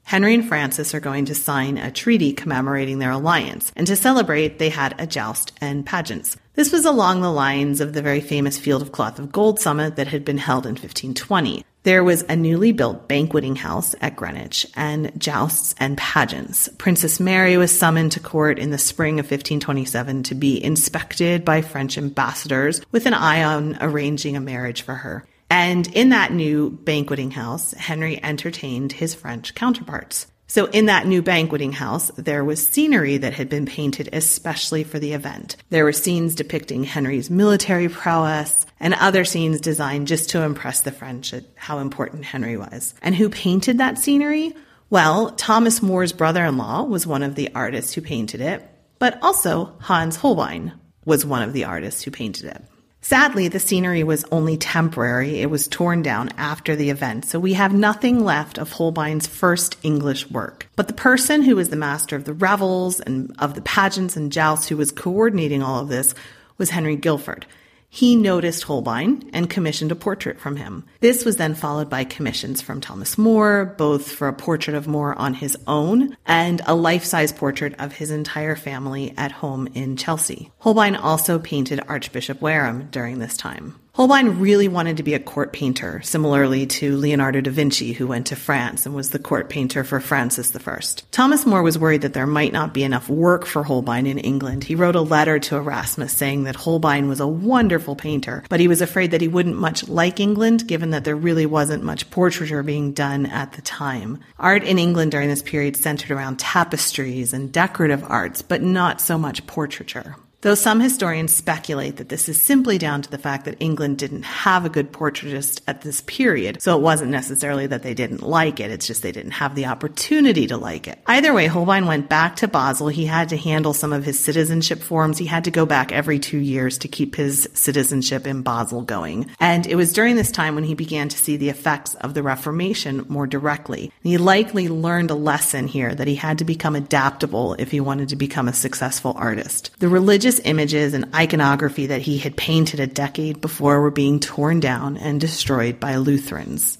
Henry 0.07 0.35
and 0.35 0.47
Francis 0.47 0.95
are 0.95 1.00
going 1.00 1.25
to 1.25 1.35
sign 1.35 1.79
a 1.79 1.90
treaty 1.90 2.33
commemorating 2.33 3.00
their 3.00 3.11
alliance, 3.11 3.73
and 3.75 3.88
to 3.88 3.97
celebrate, 3.97 4.61
they 4.61 4.69
had 4.69 4.95
a 5.00 5.07
joust 5.07 5.52
and 5.61 5.85
pageants. 5.85 6.37
This 6.57 6.73
was 6.73 6.87
along 6.87 7.21
the 7.21 7.31
lines 7.31 7.83
of 7.83 7.93
the 7.93 8.01
very 8.01 8.23
famous 8.23 8.57
Field 8.57 8.81
of 8.81 8.91
Cloth 8.91 9.19
of 9.19 9.31
Gold 9.31 9.61
summit 9.61 9.97
that 9.97 10.07
had 10.07 10.25
been 10.25 10.39
held 10.39 10.65
in 10.65 10.71
1520. 10.71 11.63
There 11.83 12.03
was 12.03 12.23
a 12.23 12.35
newly 12.35 12.73
built 12.73 13.09
banqueting 13.09 13.57
house 13.57 13.95
at 14.01 14.17
Greenwich 14.17 14.67
and 14.75 15.13
jousts 15.21 15.75
and 15.79 15.99
pageants. 15.99 16.71
Princess 16.79 17.21
Mary 17.21 17.59
was 17.59 17.79
summoned 17.79 18.13
to 18.13 18.21
court 18.21 18.59
in 18.59 18.71
the 18.71 18.79
spring 18.79 19.21
of 19.21 19.27
1527 19.27 20.23
to 20.23 20.35
be 20.35 20.65
inspected 20.65 21.45
by 21.45 21.61
French 21.61 21.99
ambassadors 21.99 22.81
with 22.91 23.05
an 23.05 23.13
eye 23.13 23.45
on 23.45 23.77
arranging 23.83 24.35
a 24.35 24.41
marriage 24.41 24.81
for 24.81 24.95
her. 24.95 25.27
And 25.51 25.87
in 25.95 26.09
that 26.09 26.33
new 26.33 26.71
banqueting 26.71 27.33
house, 27.33 27.73
Henry 27.73 28.19
entertained 28.25 28.93
his 28.93 29.15
French 29.15 29.55
counterparts. 29.55 30.27
So 30.49 30.67
in 30.67 30.87
that 30.87 31.07
new 31.07 31.23
banqueting 31.23 31.73
house, 31.73 32.11
there 32.17 32.45
was 32.45 32.67
scenery 32.67 33.17
that 33.19 33.35
had 33.35 33.49
been 33.49 33.67
painted 33.67 34.09
especially 34.12 34.85
for 34.85 34.99
the 34.99 35.12
event. 35.12 35.57
There 35.71 35.85
were 35.85 35.93
scenes 35.93 36.35
depicting 36.35 36.85
Henry's 36.85 37.31
military 37.31 37.88
prowess 37.88 38.65
and 38.79 38.95
other 38.95 39.25
scenes 39.25 39.61
designed 39.61 40.07
just 40.07 40.31
to 40.31 40.43
impress 40.43 40.83
the 40.83 40.93
French 40.93 41.35
at 41.35 41.45
how 41.57 41.79
important 41.79 42.25
Henry 42.25 42.57
was. 42.57 42.95
And 43.03 43.15
who 43.15 43.29
painted 43.29 43.79
that 43.79 43.99
scenery? 43.99 44.55
Well, 44.88 45.33
Thomas 45.33 45.83
More's 45.83 46.12
brother-in-law 46.12 46.85
was 46.85 47.07
one 47.07 47.25
of 47.25 47.35
the 47.35 47.53
artists 47.55 47.95
who 47.95 48.00
painted 48.00 48.41
it, 48.41 48.62
but 49.00 49.21
also 49.23 49.75
Hans 49.81 50.17
Holbein 50.17 50.73
was 51.05 51.26
one 51.26 51.43
of 51.43 51.53
the 51.53 51.65
artists 51.65 52.03
who 52.03 52.11
painted 52.12 52.47
it. 52.47 52.62
Sadly, 53.09 53.47
the 53.47 53.61
scenery 53.61 54.03
was 54.03 54.25
only 54.33 54.57
temporary. 54.57 55.39
It 55.39 55.49
was 55.49 55.69
torn 55.69 56.03
down 56.03 56.31
after 56.37 56.75
the 56.75 56.91
event, 56.91 57.25
so 57.25 57.39
we 57.39 57.53
have 57.53 57.73
nothing 57.73 58.25
left 58.25 58.59
of 58.59 58.73
Holbein's 58.73 59.29
first 59.29 59.77
English 59.85 60.29
work. 60.29 60.67
But 60.75 60.89
the 60.89 60.93
person 60.93 61.43
who 61.43 61.55
was 61.55 61.69
the 61.69 61.77
master 61.77 62.17
of 62.17 62.25
the 62.25 62.33
revels 62.33 62.99
and 62.99 63.33
of 63.39 63.55
the 63.55 63.61
pageants 63.61 64.17
and 64.17 64.33
jousts 64.33 64.67
who 64.67 64.77
was 64.77 64.91
coordinating 64.91 65.63
all 65.63 65.79
of 65.79 65.89
this 65.89 66.17
was 66.59 66.71
Henry 66.71 66.97
Guildford. 66.97 67.47
He 67.88 68.16
noticed 68.16 68.64
Holbein 68.64 69.31
and 69.33 69.49
commissioned 69.49 69.93
a 69.93 69.97
portrait 69.97 70.38
from 70.38 70.57
him. 70.57 70.85
This 71.00 71.25
was 71.25 71.37
then 71.37 71.55
followed 71.55 71.88
by 71.88 72.05
commissions 72.05 72.61
from 72.61 72.81
Thomas 72.81 73.16
More, 73.16 73.75
both 73.78 74.11
for 74.11 74.28
a 74.28 74.33
portrait 74.33 74.76
of 74.76 74.87
More 74.87 75.14
on 75.19 75.35
his 75.35 75.57
own 75.66 76.16
and 76.26 76.61
a 76.66 76.75
life-size 76.75 77.33
portrait 77.33 77.75
of 77.78 77.93
his 77.93 78.11
entire 78.11 78.57
family 78.57 79.14
at 79.16 79.33
home 79.33 79.69
in 79.75 79.97
Chelsea. 79.97 80.50
Holbein 80.59 80.97
also 80.97 81.38
painted 81.38 81.81
Archbishop 81.88 82.40
Warham 82.40 82.90
during 82.90 83.19
this 83.19 83.37
time. 83.37 83.76
Holbein 83.97 84.41
really 84.41 84.69
wanted 84.69 84.99
to 84.99 85.03
be 85.03 85.15
a 85.15 85.19
court 85.19 85.55
painter, 85.55 86.03
similarly 86.03 86.67
to 86.67 86.99
Leonardo 86.99 87.41
da 87.41 87.50
Vinci, 87.50 87.95
who 87.95 88.07
went 88.07 88.26
to 88.26 88.37
France 88.37 88.85
and 88.85 88.95
was 88.95 89.09
the 89.09 89.19
court 89.19 89.49
painter 89.49 89.85
for 89.85 90.00
Francis 90.00 90.55
I. 90.55 90.81
Thomas 91.12 91.47
More 91.47 91.62
was 91.62 91.79
worried 91.79 92.03
that 92.03 92.12
there 92.12 92.26
might 92.26 92.53
not 92.53 92.75
be 92.75 92.85
enough 92.85 93.09
work 93.09 93.47
for 93.47 93.62
Holbein 93.62 94.07
in 94.07 94.19
England. 94.19 94.65
He 94.65 94.75
wrote 94.75 94.97
a 94.97 95.00
letter 95.00 95.38
to 95.38 95.57
Erasmus 95.57 96.12
saying 96.12 96.45
that 96.45 96.57
Holbein 96.57 97.09
was 97.09 97.21
a 97.21 97.26
wonderful 97.26 97.97
painter, 97.97 98.45
but 98.50 98.61
he 98.61 98.69
was 98.69 98.83
afraid 98.83 99.12
that 99.12 99.23
he 99.23 99.29
wouldn't 99.29 99.57
much 99.57 99.88
like 99.88 100.21
England, 100.21 100.69
given 100.69 100.91
that 100.91 101.05
there 101.05 101.17
really 101.17 101.47
wasn't 101.47 101.83
much 101.83 102.11
portraiture 102.11 102.62
being 102.62 102.93
done 102.93 103.25
at 103.25 103.53
the 103.53 103.62
time. 103.62 104.19
Art 104.38 104.62
in 104.62 104.79
England 104.79 105.12
during 105.12 105.31
this 105.31 105.41
period 105.41 105.75
centered 105.75 106.11
around 106.11 106.38
tapestries 106.38 107.33
and 107.33 107.50
decorative 107.50 108.05
arts, 108.07 108.43
but 108.43 108.61
not 108.61 109.00
so 109.00 109.17
much 109.17 109.47
portraiture. 109.47 110.17
Though 110.47 110.55
some 110.55 110.79
historians 110.79 111.35
speculate 111.35 111.97
that 111.97 112.09
this 112.09 112.29
is 112.29 112.41
simply 112.41 112.79
down 112.79 113.03
to 113.03 113.11
the 113.11 113.19
fact 113.19 113.47
that 113.47 113.57
England 113.59 113.99
didn't 113.99 114.23
have 114.23 114.65
a 114.65 114.69
good 114.69 114.93
portraitist 114.93 115.61
at 115.67 115.81
this 115.81 116.03
period, 116.03 116.62
so 116.62 116.79
it 116.79 116.83
wasn't 116.83 117.11
necessarily 117.11 117.67
that 117.67 117.83
they 117.83 117.95
didn't 117.95 118.23
like 118.23 118.61
it, 118.61 118.71
it's 118.71 118.87
just 118.87 119.03
they 119.03 119.11
didn't 119.11 119.33
have 119.33 119.57
the 119.57 119.67
opportunity 119.67 120.47
to 120.47 120.57
like 120.57 120.87
it. 120.87 121.00
Either 121.09 121.35
way, 121.35 121.49
Holbein 121.49 121.87
went 121.87 122.09
back 122.09 122.37
to 122.37 122.47
Basel. 122.47 122.87
He 122.87 123.07
had 123.07 123.29
to 123.31 123.37
handle 123.37 123.75
some 123.75 123.93
of 123.93 124.05
his 124.05 124.21
citizenship 124.21 124.79
forms. 124.79 125.19
He 125.19 125.26
had 125.26 125.43
to 125.43 125.50
go 125.50 125.67
back 125.67 125.91
every 125.91 126.21
two 126.21 126.38
years 126.38 126.79
to 126.79 126.87
keep 126.87 127.17
his 127.17 127.49
citizenship 127.53 128.25
in 128.25 128.43
Basel 128.43 128.83
going. 128.83 129.29
And 129.41 129.67
it 129.67 129.75
was 129.75 129.93
during 129.93 130.15
this 130.15 130.31
time 130.31 130.55
when 130.55 130.62
he 130.62 130.75
began 130.75 131.09
to 131.09 131.19
see 131.19 131.37
the 131.37 131.49
effects 131.49 131.97
of 131.97 132.15
the 132.15 132.23
Reformation 132.23 133.05
more 133.09 133.26
directly. 133.26 133.91
He 134.05 134.17
likely 134.17 134.69
learned 134.69 135.11
a 135.11 135.17
lesson 135.17 135.67
here 135.67 135.93
that 135.97 136.07
he 136.07 136.15
had 136.15 136.38
to 136.38 136.45
become 136.45 136.76
adaptable 136.76 137.55
if 137.55 137.73
he 137.73 137.81
wanted 137.81 138.11
to 138.11 138.17
become 138.17 138.47
a 138.47 138.53
successful 138.53 139.12
artist. 139.19 139.73
The 139.81 139.88
religious 139.88 140.36
images 140.45 140.95
and 140.95 141.14
iconography 141.14 141.87
that 141.87 142.02
he 142.02 142.19
had 142.19 142.37
painted 142.37 142.81
a 142.81 142.87
decade 142.87 143.40
before 143.40 143.81
were 143.81 143.90
being 143.90 144.21
torn 144.21 144.61
down 144.61 144.97
and 144.97 145.21
destroyed 145.21 145.81
by 145.81 145.97
Lutherans. 145.97 146.78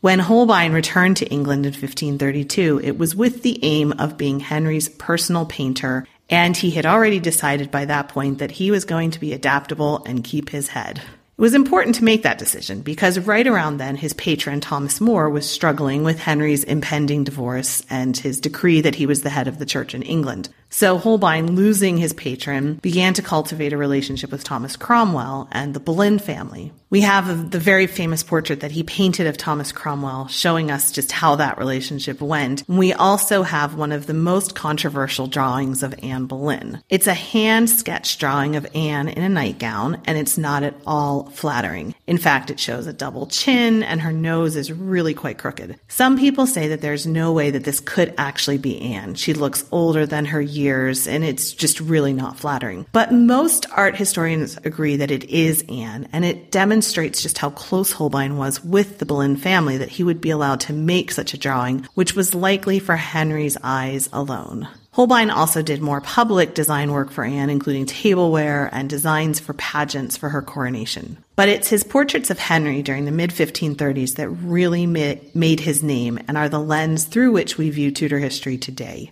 When 0.00 0.18
Holbein 0.18 0.72
returned 0.72 1.18
to 1.18 1.26
England 1.26 1.66
in 1.66 1.72
1532, 1.72 2.80
it 2.82 2.96
was 2.96 3.14
with 3.14 3.42
the 3.42 3.58
aim 3.62 3.92
of 3.92 4.16
being 4.16 4.40
Henry's 4.40 4.88
personal 4.88 5.44
painter, 5.44 6.06
and 6.30 6.56
he 6.56 6.70
had 6.70 6.86
already 6.86 7.20
decided 7.20 7.70
by 7.70 7.84
that 7.84 8.08
point 8.08 8.38
that 8.38 8.52
he 8.52 8.70
was 8.70 8.86
going 8.86 9.10
to 9.10 9.20
be 9.20 9.34
adaptable 9.34 10.02
and 10.06 10.24
keep 10.24 10.48
his 10.48 10.68
head. 10.68 11.02
It 11.40 11.42
was 11.42 11.54
important 11.54 11.94
to 11.94 12.04
make 12.04 12.22
that 12.24 12.36
decision 12.36 12.82
because 12.82 13.18
right 13.18 13.46
around 13.46 13.78
then, 13.78 13.96
his 13.96 14.12
patron, 14.12 14.60
Thomas 14.60 15.00
More, 15.00 15.30
was 15.30 15.48
struggling 15.48 16.04
with 16.04 16.18
Henry's 16.18 16.64
impending 16.64 17.24
divorce 17.24 17.82
and 17.88 18.14
his 18.14 18.40
decree 18.40 18.82
that 18.82 18.96
he 18.96 19.06
was 19.06 19.22
the 19.22 19.30
head 19.30 19.48
of 19.48 19.58
the 19.58 19.64
church 19.64 19.94
in 19.94 20.02
England. 20.02 20.50
So 20.72 20.98
Holbein, 20.98 21.56
losing 21.56 21.96
his 21.96 22.12
patron, 22.12 22.74
began 22.74 23.14
to 23.14 23.22
cultivate 23.22 23.72
a 23.72 23.76
relationship 23.76 24.30
with 24.30 24.44
Thomas 24.44 24.76
Cromwell 24.76 25.48
and 25.50 25.74
the 25.74 25.80
Boleyn 25.80 26.20
family. 26.20 26.72
We 26.90 27.00
have 27.00 27.50
the 27.50 27.58
very 27.58 27.88
famous 27.88 28.22
portrait 28.22 28.60
that 28.60 28.70
he 28.70 28.82
painted 28.84 29.26
of 29.26 29.36
Thomas 29.36 29.72
Cromwell 29.72 30.28
showing 30.28 30.70
us 30.70 30.92
just 30.92 31.10
how 31.10 31.36
that 31.36 31.58
relationship 31.58 32.20
went. 32.20 32.62
We 32.68 32.92
also 32.92 33.42
have 33.42 33.74
one 33.74 33.90
of 33.90 34.06
the 34.06 34.14
most 34.14 34.54
controversial 34.54 35.26
drawings 35.26 35.82
of 35.82 35.94
Anne 36.02 36.26
Boleyn. 36.26 36.82
It's 36.88 37.06
a 37.08 37.14
hand 37.14 37.68
sketch 37.68 38.18
drawing 38.18 38.54
of 38.54 38.66
Anne 38.74 39.08
in 39.08 39.24
a 39.24 39.28
nightgown, 39.28 40.00
and 40.04 40.18
it's 40.18 40.38
not 40.38 40.62
at 40.62 40.74
all 40.86 41.29
flattering. 41.34 41.94
In 42.06 42.18
fact, 42.18 42.50
it 42.50 42.60
shows 42.60 42.86
a 42.86 42.92
double 42.92 43.26
chin, 43.26 43.82
and 43.82 44.00
her 44.00 44.12
nose 44.12 44.56
is 44.56 44.72
really 44.72 45.14
quite 45.14 45.38
crooked. 45.38 45.78
Some 45.88 46.18
people 46.18 46.46
say 46.46 46.68
that 46.68 46.80
there's 46.80 47.06
no 47.06 47.32
way 47.32 47.50
that 47.50 47.64
this 47.64 47.80
could 47.80 48.14
actually 48.18 48.58
be 48.58 48.80
Anne. 48.80 49.14
She 49.14 49.34
looks 49.34 49.64
older 49.70 50.06
than 50.06 50.26
her 50.26 50.40
years 50.40 51.06
and 51.06 51.24
it's 51.24 51.52
just 51.52 51.80
really 51.80 52.12
not 52.12 52.38
flattering. 52.38 52.86
But 52.92 53.12
most 53.12 53.66
art 53.72 53.96
historians 53.96 54.58
agree 54.64 54.96
that 54.96 55.10
it 55.10 55.24
is 55.24 55.64
Anne, 55.68 56.08
and 56.12 56.24
it 56.24 56.50
demonstrates 56.50 57.22
just 57.22 57.38
how 57.38 57.50
close 57.50 57.92
Holbein 57.92 58.36
was 58.36 58.62
with 58.64 58.98
the 58.98 59.06
Boleyn 59.06 59.36
family 59.36 59.76
that 59.78 59.90
he 59.90 60.04
would 60.04 60.20
be 60.20 60.30
allowed 60.30 60.60
to 60.60 60.72
make 60.72 61.10
such 61.10 61.34
a 61.34 61.38
drawing, 61.38 61.86
which 61.94 62.14
was 62.14 62.34
likely 62.34 62.78
for 62.78 62.96
Henry's 62.96 63.56
eyes 63.62 64.08
alone. 64.12 64.68
Holbein 65.00 65.30
also 65.30 65.62
did 65.62 65.80
more 65.80 66.02
public 66.02 66.52
design 66.52 66.92
work 66.92 67.10
for 67.10 67.24
Anne, 67.24 67.48
including 67.48 67.86
tableware 67.86 68.68
and 68.70 68.90
designs 68.90 69.40
for 69.40 69.54
pageants 69.54 70.18
for 70.18 70.28
her 70.28 70.42
coronation. 70.42 71.16
But 71.36 71.48
it's 71.48 71.70
his 71.70 71.84
portraits 71.84 72.28
of 72.28 72.38
Henry 72.38 72.82
during 72.82 73.06
the 73.06 73.10
mid 73.10 73.30
1530s 73.30 74.16
that 74.16 74.28
really 74.28 74.84
made 74.84 75.60
his 75.60 75.82
name 75.82 76.18
and 76.28 76.36
are 76.36 76.50
the 76.50 76.60
lens 76.60 77.04
through 77.04 77.32
which 77.32 77.56
we 77.56 77.70
view 77.70 77.90
Tudor 77.90 78.18
history 78.18 78.58
today. 78.58 79.10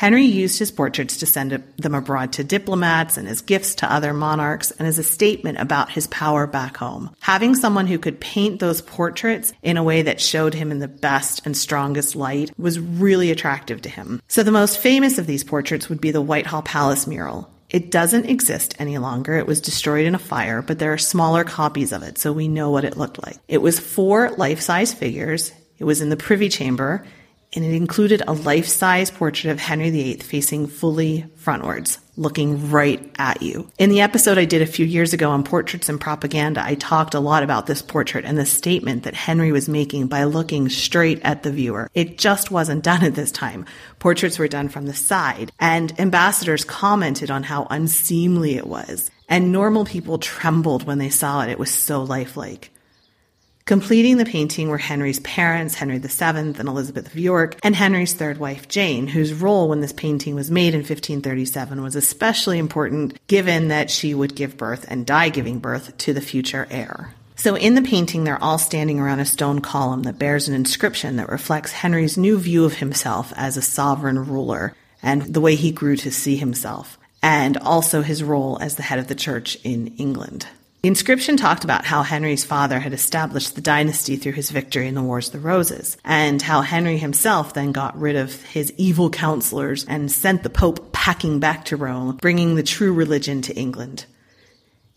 Henry 0.00 0.24
used 0.24 0.58
his 0.58 0.70
portraits 0.70 1.18
to 1.18 1.26
send 1.26 1.62
them 1.76 1.94
abroad 1.94 2.32
to 2.32 2.42
diplomats 2.42 3.18
and 3.18 3.28
as 3.28 3.42
gifts 3.42 3.74
to 3.74 3.92
other 3.92 4.14
monarchs 4.14 4.70
and 4.70 4.88
as 4.88 4.98
a 4.98 5.02
statement 5.02 5.58
about 5.58 5.90
his 5.90 6.06
power 6.06 6.46
back 6.46 6.78
home. 6.78 7.14
Having 7.20 7.56
someone 7.56 7.86
who 7.86 7.98
could 7.98 8.18
paint 8.18 8.60
those 8.60 8.80
portraits 8.80 9.52
in 9.60 9.76
a 9.76 9.82
way 9.82 10.00
that 10.00 10.18
showed 10.18 10.54
him 10.54 10.72
in 10.72 10.78
the 10.78 10.88
best 10.88 11.44
and 11.44 11.54
strongest 11.54 12.16
light 12.16 12.50
was 12.58 12.80
really 12.80 13.30
attractive 13.30 13.82
to 13.82 13.90
him. 13.90 14.22
So 14.26 14.42
the 14.42 14.50
most 14.50 14.78
famous 14.78 15.18
of 15.18 15.26
these 15.26 15.44
portraits 15.44 15.90
would 15.90 16.00
be 16.00 16.12
the 16.12 16.22
Whitehall 16.22 16.62
Palace 16.62 17.06
mural. 17.06 17.52
It 17.68 17.90
doesn't 17.90 18.24
exist 18.24 18.74
any 18.78 18.96
longer. 18.96 19.36
It 19.36 19.46
was 19.46 19.60
destroyed 19.60 20.06
in 20.06 20.14
a 20.14 20.18
fire, 20.18 20.62
but 20.62 20.78
there 20.78 20.94
are 20.94 20.98
smaller 20.98 21.44
copies 21.44 21.92
of 21.92 22.02
it, 22.02 22.16
so 22.16 22.32
we 22.32 22.48
know 22.48 22.70
what 22.70 22.84
it 22.84 22.96
looked 22.96 23.22
like. 23.22 23.36
It 23.48 23.60
was 23.60 23.78
four 23.78 24.30
life-size 24.30 24.94
figures. 24.94 25.52
It 25.78 25.84
was 25.84 26.00
in 26.00 26.08
the 26.08 26.16
Privy 26.16 26.48
Chamber 26.48 27.04
and 27.52 27.64
it 27.64 27.74
included 27.74 28.22
a 28.26 28.32
life 28.32 28.66
size 28.66 29.10
portrait 29.10 29.50
of 29.50 29.58
Henry 29.58 29.90
VIII 29.90 30.18
facing 30.18 30.66
fully 30.66 31.24
frontwards, 31.36 31.98
looking 32.16 32.70
right 32.70 33.10
at 33.18 33.42
you. 33.42 33.68
In 33.78 33.90
the 33.90 34.02
episode 34.02 34.38
I 34.38 34.44
did 34.44 34.62
a 34.62 34.66
few 34.66 34.86
years 34.86 35.12
ago 35.12 35.30
on 35.30 35.42
portraits 35.42 35.88
and 35.88 36.00
propaganda, 36.00 36.62
I 36.64 36.76
talked 36.76 37.14
a 37.14 37.20
lot 37.20 37.42
about 37.42 37.66
this 37.66 37.82
portrait 37.82 38.24
and 38.24 38.38
the 38.38 38.46
statement 38.46 39.02
that 39.02 39.14
Henry 39.14 39.52
was 39.52 39.68
making 39.68 40.06
by 40.06 40.24
looking 40.24 40.68
straight 40.68 41.20
at 41.22 41.42
the 41.42 41.50
viewer. 41.50 41.90
It 41.94 42.18
just 42.18 42.50
wasn't 42.50 42.84
done 42.84 43.02
at 43.02 43.14
this 43.14 43.32
time. 43.32 43.66
Portraits 43.98 44.38
were 44.38 44.48
done 44.48 44.68
from 44.68 44.86
the 44.86 44.94
side, 44.94 45.50
and 45.58 45.98
ambassadors 45.98 46.64
commented 46.64 47.30
on 47.30 47.42
how 47.42 47.66
unseemly 47.70 48.56
it 48.56 48.66
was. 48.66 49.10
And 49.28 49.52
normal 49.52 49.84
people 49.84 50.18
trembled 50.18 50.84
when 50.84 50.98
they 50.98 51.10
saw 51.10 51.42
it. 51.42 51.50
It 51.50 51.58
was 51.58 51.72
so 51.72 52.02
lifelike. 52.02 52.70
Completing 53.70 54.16
the 54.16 54.24
painting 54.24 54.68
were 54.68 54.78
Henry's 54.78 55.20
parents, 55.20 55.76
Henry 55.76 55.98
VII 55.98 56.24
and 56.24 56.58
Elizabeth 56.58 57.06
of 57.06 57.16
York, 57.16 57.56
and 57.62 57.76
Henry's 57.76 58.12
third 58.12 58.38
wife, 58.38 58.66
Jane, 58.66 59.06
whose 59.06 59.32
role 59.32 59.68
when 59.68 59.80
this 59.80 59.92
painting 59.92 60.34
was 60.34 60.50
made 60.50 60.74
in 60.74 60.80
1537 60.80 61.80
was 61.80 61.94
especially 61.94 62.58
important 62.58 63.16
given 63.28 63.68
that 63.68 63.88
she 63.88 64.12
would 64.12 64.34
give 64.34 64.56
birth 64.56 64.86
and 64.88 65.06
die 65.06 65.28
giving 65.28 65.60
birth 65.60 65.96
to 65.98 66.12
the 66.12 66.20
future 66.20 66.66
heir. 66.68 67.14
So 67.36 67.54
in 67.54 67.76
the 67.76 67.82
painting, 67.82 68.24
they're 68.24 68.42
all 68.42 68.58
standing 68.58 68.98
around 68.98 69.20
a 69.20 69.24
stone 69.24 69.60
column 69.60 70.02
that 70.02 70.18
bears 70.18 70.48
an 70.48 70.54
inscription 70.56 71.14
that 71.14 71.28
reflects 71.28 71.70
Henry's 71.70 72.18
new 72.18 72.40
view 72.40 72.64
of 72.64 72.78
himself 72.78 73.32
as 73.36 73.56
a 73.56 73.62
sovereign 73.62 74.26
ruler 74.26 74.74
and 75.00 75.22
the 75.22 75.40
way 75.40 75.54
he 75.54 75.70
grew 75.70 75.94
to 75.98 76.10
see 76.10 76.34
himself, 76.34 76.98
and 77.22 77.56
also 77.56 78.02
his 78.02 78.24
role 78.24 78.58
as 78.60 78.74
the 78.74 78.82
head 78.82 78.98
of 78.98 79.06
the 79.06 79.14
church 79.14 79.56
in 79.62 79.94
England. 79.96 80.48
The 80.82 80.88
inscription 80.88 81.36
talked 81.36 81.62
about 81.62 81.84
how 81.84 82.02
Henry's 82.02 82.44
father 82.44 82.80
had 82.80 82.94
established 82.94 83.54
the 83.54 83.60
dynasty 83.60 84.16
through 84.16 84.32
his 84.32 84.50
victory 84.50 84.88
in 84.88 84.94
the 84.94 85.02
Wars 85.02 85.26
of 85.26 85.32
the 85.34 85.40
Roses, 85.40 85.98
and 86.06 86.40
how 86.40 86.62
Henry 86.62 86.96
himself 86.96 87.52
then 87.52 87.72
got 87.72 88.00
rid 88.00 88.16
of 88.16 88.42
his 88.44 88.72
evil 88.78 89.10
counselors 89.10 89.84
and 89.84 90.10
sent 90.10 90.42
the 90.42 90.48
Pope 90.48 90.90
packing 90.92 91.38
back 91.38 91.66
to 91.66 91.76
Rome, 91.76 92.16
bringing 92.22 92.54
the 92.54 92.62
true 92.62 92.94
religion 92.94 93.42
to 93.42 93.54
England. 93.54 94.06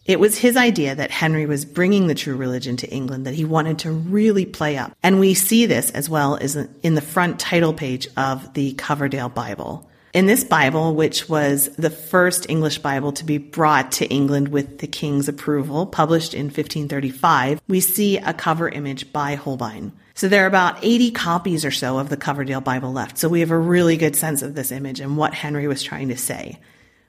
It 0.06 0.22
was 0.22 0.38
his 0.38 0.56
idea 0.56 0.96
that 0.96 1.12
Henry 1.12 1.46
was 1.46 1.66
bringing 1.66 2.08
the 2.08 2.16
true 2.16 2.38
religion 2.38 2.78
to 2.78 2.90
England 2.90 3.26
that 3.26 3.34
he 3.34 3.44
wanted 3.44 3.80
to 3.80 3.92
really 3.92 4.46
play 4.46 4.78
up. 4.78 4.96
And 5.04 5.20
we 5.20 5.34
see 5.34 5.66
this 5.66 5.92
as 5.92 6.10
well 6.10 6.38
as 6.38 6.56
in 6.56 6.96
the 6.96 7.02
front 7.02 7.40
title 7.40 7.74
page 7.74 8.08
of 8.16 8.54
the 8.54 8.74
Coverdale 8.74 9.30
Bible. 9.30 9.90
In 10.14 10.28
this 10.28 10.44
Bible, 10.44 10.94
which 10.94 11.28
was 11.28 11.70
the 11.76 11.90
first 11.90 12.48
English 12.48 12.78
Bible 12.78 13.12
to 13.14 13.26
be 13.26 13.40
brought 13.40 13.92
to 13.94 14.06
England 14.06 14.50
with 14.50 14.78
the 14.78 14.86
king's 14.86 15.28
approval, 15.28 15.88
published 15.88 16.36
in 16.36 16.46
1535, 16.46 17.60
we 17.68 17.80
see 17.80 18.18
a 18.20 18.32
cover 18.32 18.70
image 18.70 19.12
by 19.12 19.34
Holbein. 19.34 19.92
So 20.14 20.28
there 20.28 20.44
are 20.44 20.48
about 20.48 20.78
80 20.84 21.10
copies 21.10 21.66
or 21.66 21.72
so 21.72 21.98
of 21.98 22.10
the 22.10 22.18
Coverdale 22.18 22.62
Bible 22.62 22.94
left. 22.94 23.18
So 23.18 23.28
we 23.28 23.40
have 23.40 23.50
a 23.50 23.58
really 23.58 23.98
good 23.98 24.16
sense 24.16 24.44
of 24.44 24.54
this 24.54 24.72
image 24.72 25.00
and 25.00 25.18
what 25.18 25.34
Henry 25.34 25.68
was 25.68 25.82
trying 25.82 26.10
to 26.10 26.18
say 26.18 26.60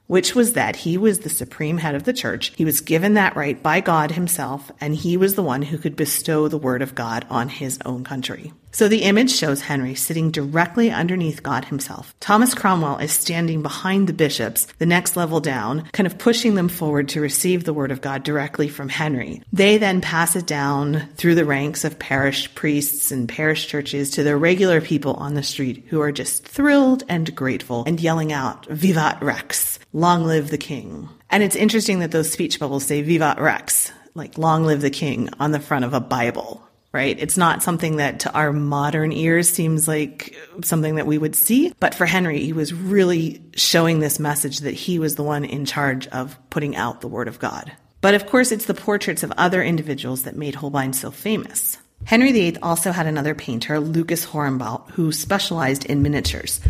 which 0.06 0.34
was 0.34 0.52
that 0.52 0.76
he 0.76 0.98
was 0.98 1.20
the 1.20 1.30
supreme 1.30 1.78
head 1.78 1.94
of 1.94 2.04
the 2.04 2.12
church. 2.12 2.52
He 2.56 2.64
was 2.64 2.80
given 2.80 3.14
that 3.14 3.36
right 3.36 3.60
by 3.62 3.80
God 3.80 4.10
himself, 4.10 4.70
and 4.80 4.94
he 4.94 5.16
was 5.16 5.34
the 5.34 5.42
one 5.42 5.62
who 5.62 5.78
could 5.78 5.96
bestow 5.96 6.46
the 6.48 6.58
word 6.58 6.82
of 6.82 6.94
God 6.94 7.26
on 7.30 7.48
his 7.48 7.78
own 7.84 8.04
country. 8.04 8.52
So 8.74 8.88
the 8.88 9.04
image 9.04 9.32
shows 9.32 9.60
Henry 9.60 9.94
sitting 9.94 10.32
directly 10.32 10.90
underneath 10.90 11.44
God 11.44 11.66
himself. 11.66 12.12
Thomas 12.18 12.54
Cromwell 12.54 12.98
is 12.98 13.12
standing 13.12 13.62
behind 13.62 14.08
the 14.08 14.12
bishops, 14.12 14.66
the 14.80 14.84
next 14.84 15.16
level 15.16 15.38
down, 15.38 15.88
kind 15.92 16.08
of 16.08 16.18
pushing 16.18 16.56
them 16.56 16.68
forward 16.68 17.08
to 17.10 17.20
receive 17.20 17.62
the 17.62 17.72
word 17.72 17.92
of 17.92 18.00
God 18.00 18.24
directly 18.24 18.66
from 18.66 18.88
Henry. 18.88 19.40
They 19.52 19.78
then 19.78 20.00
pass 20.00 20.34
it 20.34 20.48
down 20.48 21.08
through 21.14 21.36
the 21.36 21.44
ranks 21.44 21.84
of 21.84 22.00
parish 22.00 22.52
priests 22.56 23.12
and 23.12 23.28
parish 23.28 23.68
churches 23.68 24.10
to 24.10 24.24
the 24.24 24.36
regular 24.36 24.80
people 24.80 25.14
on 25.14 25.34
the 25.34 25.44
street 25.44 25.84
who 25.90 26.00
are 26.00 26.10
just 26.10 26.44
thrilled 26.44 27.04
and 27.08 27.32
grateful 27.36 27.84
and 27.86 28.00
yelling 28.00 28.32
out, 28.32 28.66
Vivat 28.66 29.22
Rex! 29.22 29.78
Long 29.92 30.24
live 30.24 30.50
the 30.50 30.58
king. 30.58 31.08
And 31.30 31.44
it's 31.44 31.54
interesting 31.54 32.00
that 32.00 32.10
those 32.10 32.32
speech 32.32 32.58
bubbles 32.58 32.84
say 32.84 33.02
Vivat 33.02 33.38
Rex, 33.38 33.92
like 34.16 34.36
long 34.36 34.64
live 34.64 34.80
the 34.80 34.90
king 34.90 35.28
on 35.38 35.52
the 35.52 35.60
front 35.60 35.84
of 35.84 35.94
a 35.94 36.00
Bible, 36.00 36.63
right? 36.94 37.18
It's 37.18 37.36
not 37.36 37.62
something 37.62 37.96
that 37.96 38.20
to 38.20 38.32
our 38.32 38.52
modern 38.52 39.10
ears 39.10 39.48
seems 39.48 39.88
like 39.88 40.36
something 40.62 40.94
that 40.94 41.08
we 41.08 41.18
would 41.18 41.34
see. 41.34 41.74
But 41.80 41.94
for 41.94 42.06
Henry, 42.06 42.38
he 42.38 42.52
was 42.52 42.72
really 42.72 43.42
showing 43.56 43.98
this 43.98 44.20
message 44.20 44.60
that 44.60 44.74
he 44.74 45.00
was 45.00 45.16
the 45.16 45.24
one 45.24 45.44
in 45.44 45.64
charge 45.64 46.06
of 46.06 46.38
putting 46.50 46.76
out 46.76 47.00
the 47.00 47.08
word 47.08 47.26
of 47.26 47.40
God. 47.40 47.72
But 48.00 48.14
of 48.14 48.26
course, 48.26 48.52
it's 48.52 48.66
the 48.66 48.74
portraits 48.74 49.24
of 49.24 49.32
other 49.32 49.62
individuals 49.62 50.22
that 50.22 50.36
made 50.36 50.54
Holbein 50.54 50.92
so 50.92 51.10
famous. 51.10 51.78
Henry 52.04 52.30
VIII 52.30 52.58
also 52.58 52.92
had 52.92 53.06
another 53.06 53.34
painter, 53.34 53.80
Lucas 53.80 54.24
Hornbout, 54.24 54.90
who 54.92 55.10
specialized 55.10 55.86
in 55.86 56.02
miniatures. 56.02 56.60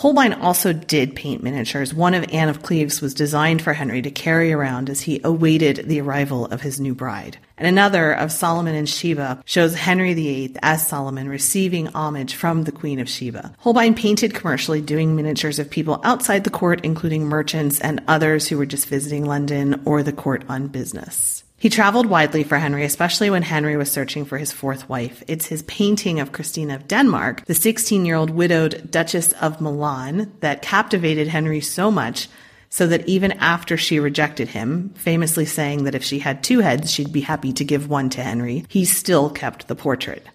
Holbein 0.00 0.32
also 0.32 0.72
did 0.72 1.14
paint 1.14 1.42
miniatures. 1.42 1.92
One 1.92 2.14
of 2.14 2.24
Anne 2.32 2.48
of 2.48 2.62
Cleves 2.62 3.02
was 3.02 3.12
designed 3.12 3.60
for 3.60 3.74
Henry 3.74 4.00
to 4.00 4.10
carry 4.10 4.50
around 4.50 4.88
as 4.88 5.02
he 5.02 5.20
awaited 5.22 5.86
the 5.86 6.00
arrival 6.00 6.46
of 6.46 6.62
his 6.62 6.80
new 6.80 6.94
bride. 6.94 7.36
And 7.58 7.68
another 7.68 8.10
of 8.10 8.32
Solomon 8.32 8.74
and 8.74 8.88
Sheba 8.88 9.42
shows 9.44 9.74
Henry 9.74 10.14
VIII 10.14 10.56
as 10.62 10.88
Solomon 10.88 11.28
receiving 11.28 11.88
homage 11.88 12.34
from 12.34 12.64
the 12.64 12.72
Queen 12.72 12.98
of 12.98 13.10
Sheba. 13.10 13.54
Holbein 13.58 13.94
painted 13.94 14.32
commercially 14.32 14.80
doing 14.80 15.14
miniatures 15.14 15.58
of 15.58 15.68
people 15.68 16.00
outside 16.02 16.44
the 16.44 16.50
court, 16.50 16.80
including 16.82 17.26
merchants 17.26 17.78
and 17.78 18.02
others 18.08 18.48
who 18.48 18.56
were 18.56 18.64
just 18.64 18.86
visiting 18.86 19.26
London 19.26 19.82
or 19.84 20.02
the 20.02 20.14
court 20.14 20.44
on 20.48 20.68
business. 20.68 21.44
He 21.60 21.68
traveled 21.68 22.06
widely 22.06 22.42
for 22.42 22.56
Henry, 22.56 22.86
especially 22.86 23.28
when 23.28 23.42
Henry 23.42 23.76
was 23.76 23.92
searching 23.92 24.24
for 24.24 24.38
his 24.38 24.50
fourth 24.50 24.88
wife. 24.88 25.22
It's 25.28 25.44
his 25.44 25.62
painting 25.64 26.18
of 26.18 26.32
Christina 26.32 26.74
of 26.74 26.88
Denmark, 26.88 27.44
the 27.44 27.54
16 27.54 28.06
year 28.06 28.16
old 28.16 28.30
widowed 28.30 28.90
Duchess 28.90 29.32
of 29.32 29.60
Milan, 29.60 30.32
that 30.40 30.62
captivated 30.62 31.28
Henry 31.28 31.60
so 31.60 31.90
much 31.90 32.30
so 32.70 32.86
that 32.86 33.06
even 33.06 33.32
after 33.32 33.76
she 33.76 34.00
rejected 34.00 34.48
him, 34.48 34.94
famously 34.94 35.44
saying 35.44 35.84
that 35.84 35.94
if 35.94 36.02
she 36.02 36.20
had 36.20 36.42
two 36.42 36.60
heads, 36.60 36.90
she'd 36.90 37.12
be 37.12 37.20
happy 37.20 37.52
to 37.52 37.62
give 37.62 37.90
one 37.90 38.08
to 38.08 38.22
Henry, 38.22 38.64
he 38.70 38.86
still 38.86 39.28
kept 39.28 39.68
the 39.68 39.74
portrait. 39.74 40.26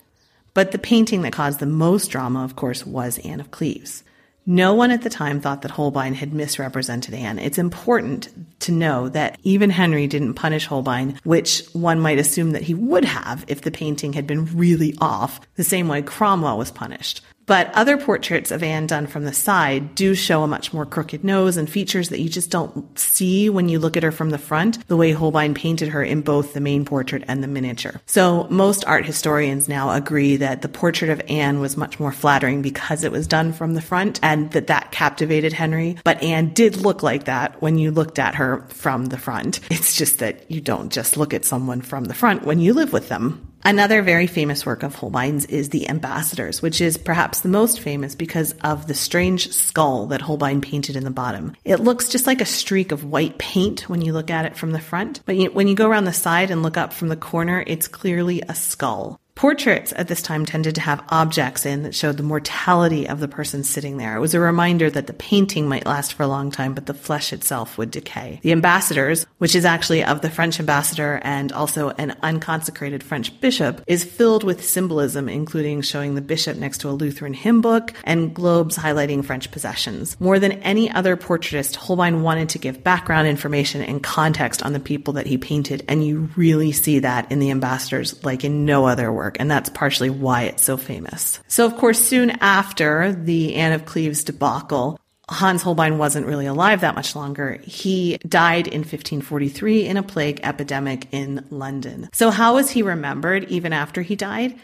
But 0.54 0.74
the 0.74 0.78
painting 0.78 1.24
that 1.24 1.34
caused 1.34 1.60
the 1.60 1.66
most 1.66 2.12
drama, 2.12 2.44
of 2.44 2.56
course, 2.56 2.86
was 2.86 3.18
Anne 3.26 3.40
of 3.40 3.50
Cleves. 3.50 4.04
No 4.46 4.76
one 4.76 4.92
at 4.92 5.02
the 5.02 5.10
time 5.10 5.42
thought 5.42 5.64
that 5.64 5.72
Holbein 5.72 6.14
had 6.14 6.32
misrepresented 6.34 7.16
Anne. 7.16 7.40
It's 7.40 7.58
important 7.58 8.30
to 8.60 8.72
know 8.72 9.10
that 9.10 9.40
even 9.44 9.72
Henry 9.72 10.06
didn't 10.06 10.36
punish 10.36 10.68
Holbein, 10.68 11.20
which 11.24 11.66
one 11.74 12.00
might 12.00 12.20
assume 12.20 12.52
that 12.52 12.62
he 12.62 12.76
would 12.76 13.06
have 13.06 13.44
if 13.48 13.62
the 13.62 13.72
painting 13.72 14.14
had 14.14 14.28
been 14.28 14.46
really 14.56 14.96
off, 15.02 15.42
the 15.56 15.64
same 15.64 15.88
way 15.88 16.04
Cromwell 16.04 16.60
was 16.60 16.70
punished. 16.70 17.22
But 17.46 17.74
other 17.74 17.98
portraits 17.98 18.52
of 18.52 18.64
Anne 18.64 18.88
done 18.88 19.08
from 19.08 19.26
the 19.26 19.34
side 19.34 19.96
do 19.96 20.16
show 20.16 20.44
a 20.44 20.48
much 20.48 20.74
more 20.74 20.86
crooked 20.86 21.24
nose 21.24 21.58
and 21.58 21.70
features 21.70 22.10
that 22.10 22.20
you 22.20 22.30
just 22.30 22.50
don't 22.50 22.98
see 22.98 23.50
when 23.50 23.70
you 23.70 23.80
look 23.80 23.96
at 23.96 24.04
her 24.04 24.12
from 24.12 24.32
the 24.32 24.38
front, 24.38 24.86
the 24.88 24.98
way 24.98 25.12
Holbein 25.12 25.54
painted 25.54 25.90
her 25.90 26.04
in 26.04 26.22
both 26.22 26.54
the 26.54 26.60
main 26.60 26.86
portrait 26.86 27.24
and 27.28 27.44
the 27.44 27.48
miniature. 27.48 28.02
So 28.06 28.48
most 28.50 28.86
art 28.86 29.06
historians 29.06 29.70
now 29.70 29.92
agree 29.92 30.38
that 30.38 30.62
the 30.62 30.70
portrait 30.70 31.12
of 31.12 31.22
Anne 31.30 31.60
was 31.60 31.78
much 31.78 32.00
more 32.00 32.12
flattering 32.12 32.62
because 32.62 33.04
it 33.04 33.12
was 33.12 33.28
done 33.28 33.54
from 33.54 33.74
the 33.74 33.82
front 33.82 34.20
and 34.24 34.52
that 34.52 34.68
that 34.68 34.92
captivated 34.92 35.54
Henry. 35.54 35.98
But 36.04 36.22
Anne 36.24 36.54
did 36.54 36.78
look 36.78 37.04
like 37.04 37.26
that 37.26 37.62
when 37.62 37.78
you 37.78 37.92
looked 37.92 38.20
at 38.20 38.36
her 38.36 38.66
from 38.70 39.08
the 39.08 39.18
front. 39.18 39.60
It's 39.70 39.96
just 39.96 40.20
that 40.20 40.50
you 40.50 40.62
don't 40.62 40.92
just 40.92 41.18
look 41.18 41.34
at 41.34 41.46
someone 41.46 41.82
from 41.82 42.06
the 42.06 42.14
front 42.14 42.44
when 42.44 42.60
you 42.60 42.74
live 42.74 42.94
with 42.94 43.10
them. 43.10 43.52
Another 43.68 44.04
very 44.04 44.28
famous 44.28 44.64
work 44.64 44.84
of 44.84 44.94
Holbein's 44.94 45.46
is 45.46 45.70
The 45.70 45.90
Ambassadors, 45.90 46.62
which 46.62 46.80
is 46.82 47.00
perhaps 47.00 47.42
the 47.42 47.50
most 47.50 47.80
famous 47.80 48.14
because 48.14 48.54
of 48.64 48.86
the 48.86 48.94
strange 48.94 49.52
skull 49.52 50.06
that 50.08 50.22
Holbein 50.22 50.62
painted 50.62 50.96
in 50.96 51.04
the 51.04 51.10
bottom. 51.10 51.56
It 51.66 51.80
looks 51.80 52.08
just 52.08 52.28
like 52.28 52.42
a 52.42 52.46
streak 52.46 52.92
of 52.92 53.06
white 53.06 53.40
paint 53.40 53.90
when 53.90 54.04
you 54.04 54.14
look 54.14 54.30
at 54.30 54.46
it 54.46 54.56
from 54.56 54.72
the 54.72 54.80
front, 54.80 55.22
but 55.26 55.36
when 55.56 55.68
you 55.68 55.74
go 55.74 55.90
around 55.90 56.06
the 56.06 56.14
side 56.14 56.52
and 56.52 56.62
look 56.62 56.78
up 56.78 56.94
from 56.94 57.08
the 57.08 57.16
corner, 57.16 57.64
it's 57.66 57.88
clearly 57.88 58.44
a 58.48 58.54
skull. 58.54 59.20
Portraits 59.36 59.92
at 59.98 60.08
this 60.08 60.22
time 60.22 60.46
tended 60.46 60.76
to 60.76 60.82
have 60.82 61.04
objects 61.10 61.66
in 61.66 61.84
that 61.84 61.94
showed 61.94 62.16
the 62.16 62.24
mortality 62.24 63.06
of 63.06 63.20
the 63.20 63.28
person 63.28 63.66
sitting 63.66 63.98
there. 63.98 64.16
It 64.16 64.22
was 64.22 64.34
a 64.34 64.40
reminder 64.40 64.90
that 64.90 65.08
the 65.08 65.14
painting 65.14 65.68
might 65.68 65.86
last 65.86 66.14
for 66.14 66.24
a 66.24 66.28
long 66.28 66.52
time, 66.52 66.74
but 66.74 66.86
the 66.86 66.94
flesh 66.94 67.34
itself 67.34 67.78
would 67.78 67.92
decay. 67.92 68.40
The 68.44 68.54
ambassadors, 68.54 69.28
which 69.40 69.54
is 69.54 69.66
actually 69.66 70.06
of 70.06 70.22
the 70.22 70.30
French 70.30 70.58
ambassador 70.58 71.20
and 71.22 71.52
also 71.52 71.90
an 71.90 72.16
unconsecrated 72.24 73.04
French 73.04 73.38
bishop, 73.42 73.84
is 73.88 74.06
filled 74.06 74.46
with 74.46 74.64
symbolism, 74.64 75.28
including 75.28 75.82
showing 75.82 76.16
the 76.16 76.22
bishop 76.22 76.56
next 76.56 76.78
to 76.80 76.90
a 76.90 76.92
Lutheran 76.92 77.34
hymn 77.34 77.60
book 77.60 77.92
and 78.06 78.34
globes 78.34 78.78
highlighting 78.78 79.24
French 79.24 79.52
possessions. 79.52 80.18
More 80.18 80.40
than 80.40 80.54
any 80.64 80.90
other 80.90 81.18
portraitist, 81.18 81.76
Holbein 81.76 82.22
wanted 82.22 82.48
to 82.50 82.58
give 82.58 82.86
background 82.86 83.28
information 83.28 83.82
and 83.82 84.02
context 84.02 84.64
on 84.64 84.72
the 84.72 84.80
people 84.80 85.16
that 85.16 85.28
he 85.28 85.38
painted, 85.38 85.84
and 85.90 86.08
you 86.08 86.30
really 86.38 86.72
see 86.72 87.00
that 87.00 87.30
in 87.30 87.40
the 87.40 87.52
ambassadors 87.52 88.24
like 88.24 88.46
in 88.46 88.64
no 88.66 88.86
other 88.86 89.12
work 89.12 89.25
work, 89.26 89.38
and 89.40 89.50
that's 89.50 89.70
partially 89.70 90.10
why 90.10 90.44
it's 90.44 90.64
so 90.64 90.78
famous. 90.78 91.40
So, 91.48 91.66
of 91.66 91.76
course, 91.78 92.00
soon 92.00 92.32
after 92.42 93.14
the 93.14 93.56
Anne 93.56 93.74
of 93.74 93.86
Cleves 93.86 94.24
debacle, 94.24 95.00
Hans 95.28 95.64
Holbein 95.64 95.98
wasn't 95.98 96.28
really 96.28 96.46
alive 96.46 96.82
that 96.82 96.94
much 96.94 97.16
longer. 97.16 97.60
He 97.64 98.18
died 98.28 98.68
in 98.68 98.82
1543 98.82 99.88
in 99.88 99.98
a 99.98 100.04
plague 100.04 100.40
epidemic 100.44 101.08
in 101.12 101.44
London. 101.50 102.10
So, 102.14 102.30
how 102.30 102.56
was 102.56 102.70
he 102.70 102.84
remembered 102.84 103.46
even 103.46 103.74
after 103.74 104.04
he 104.04 104.16
died? 104.16 104.56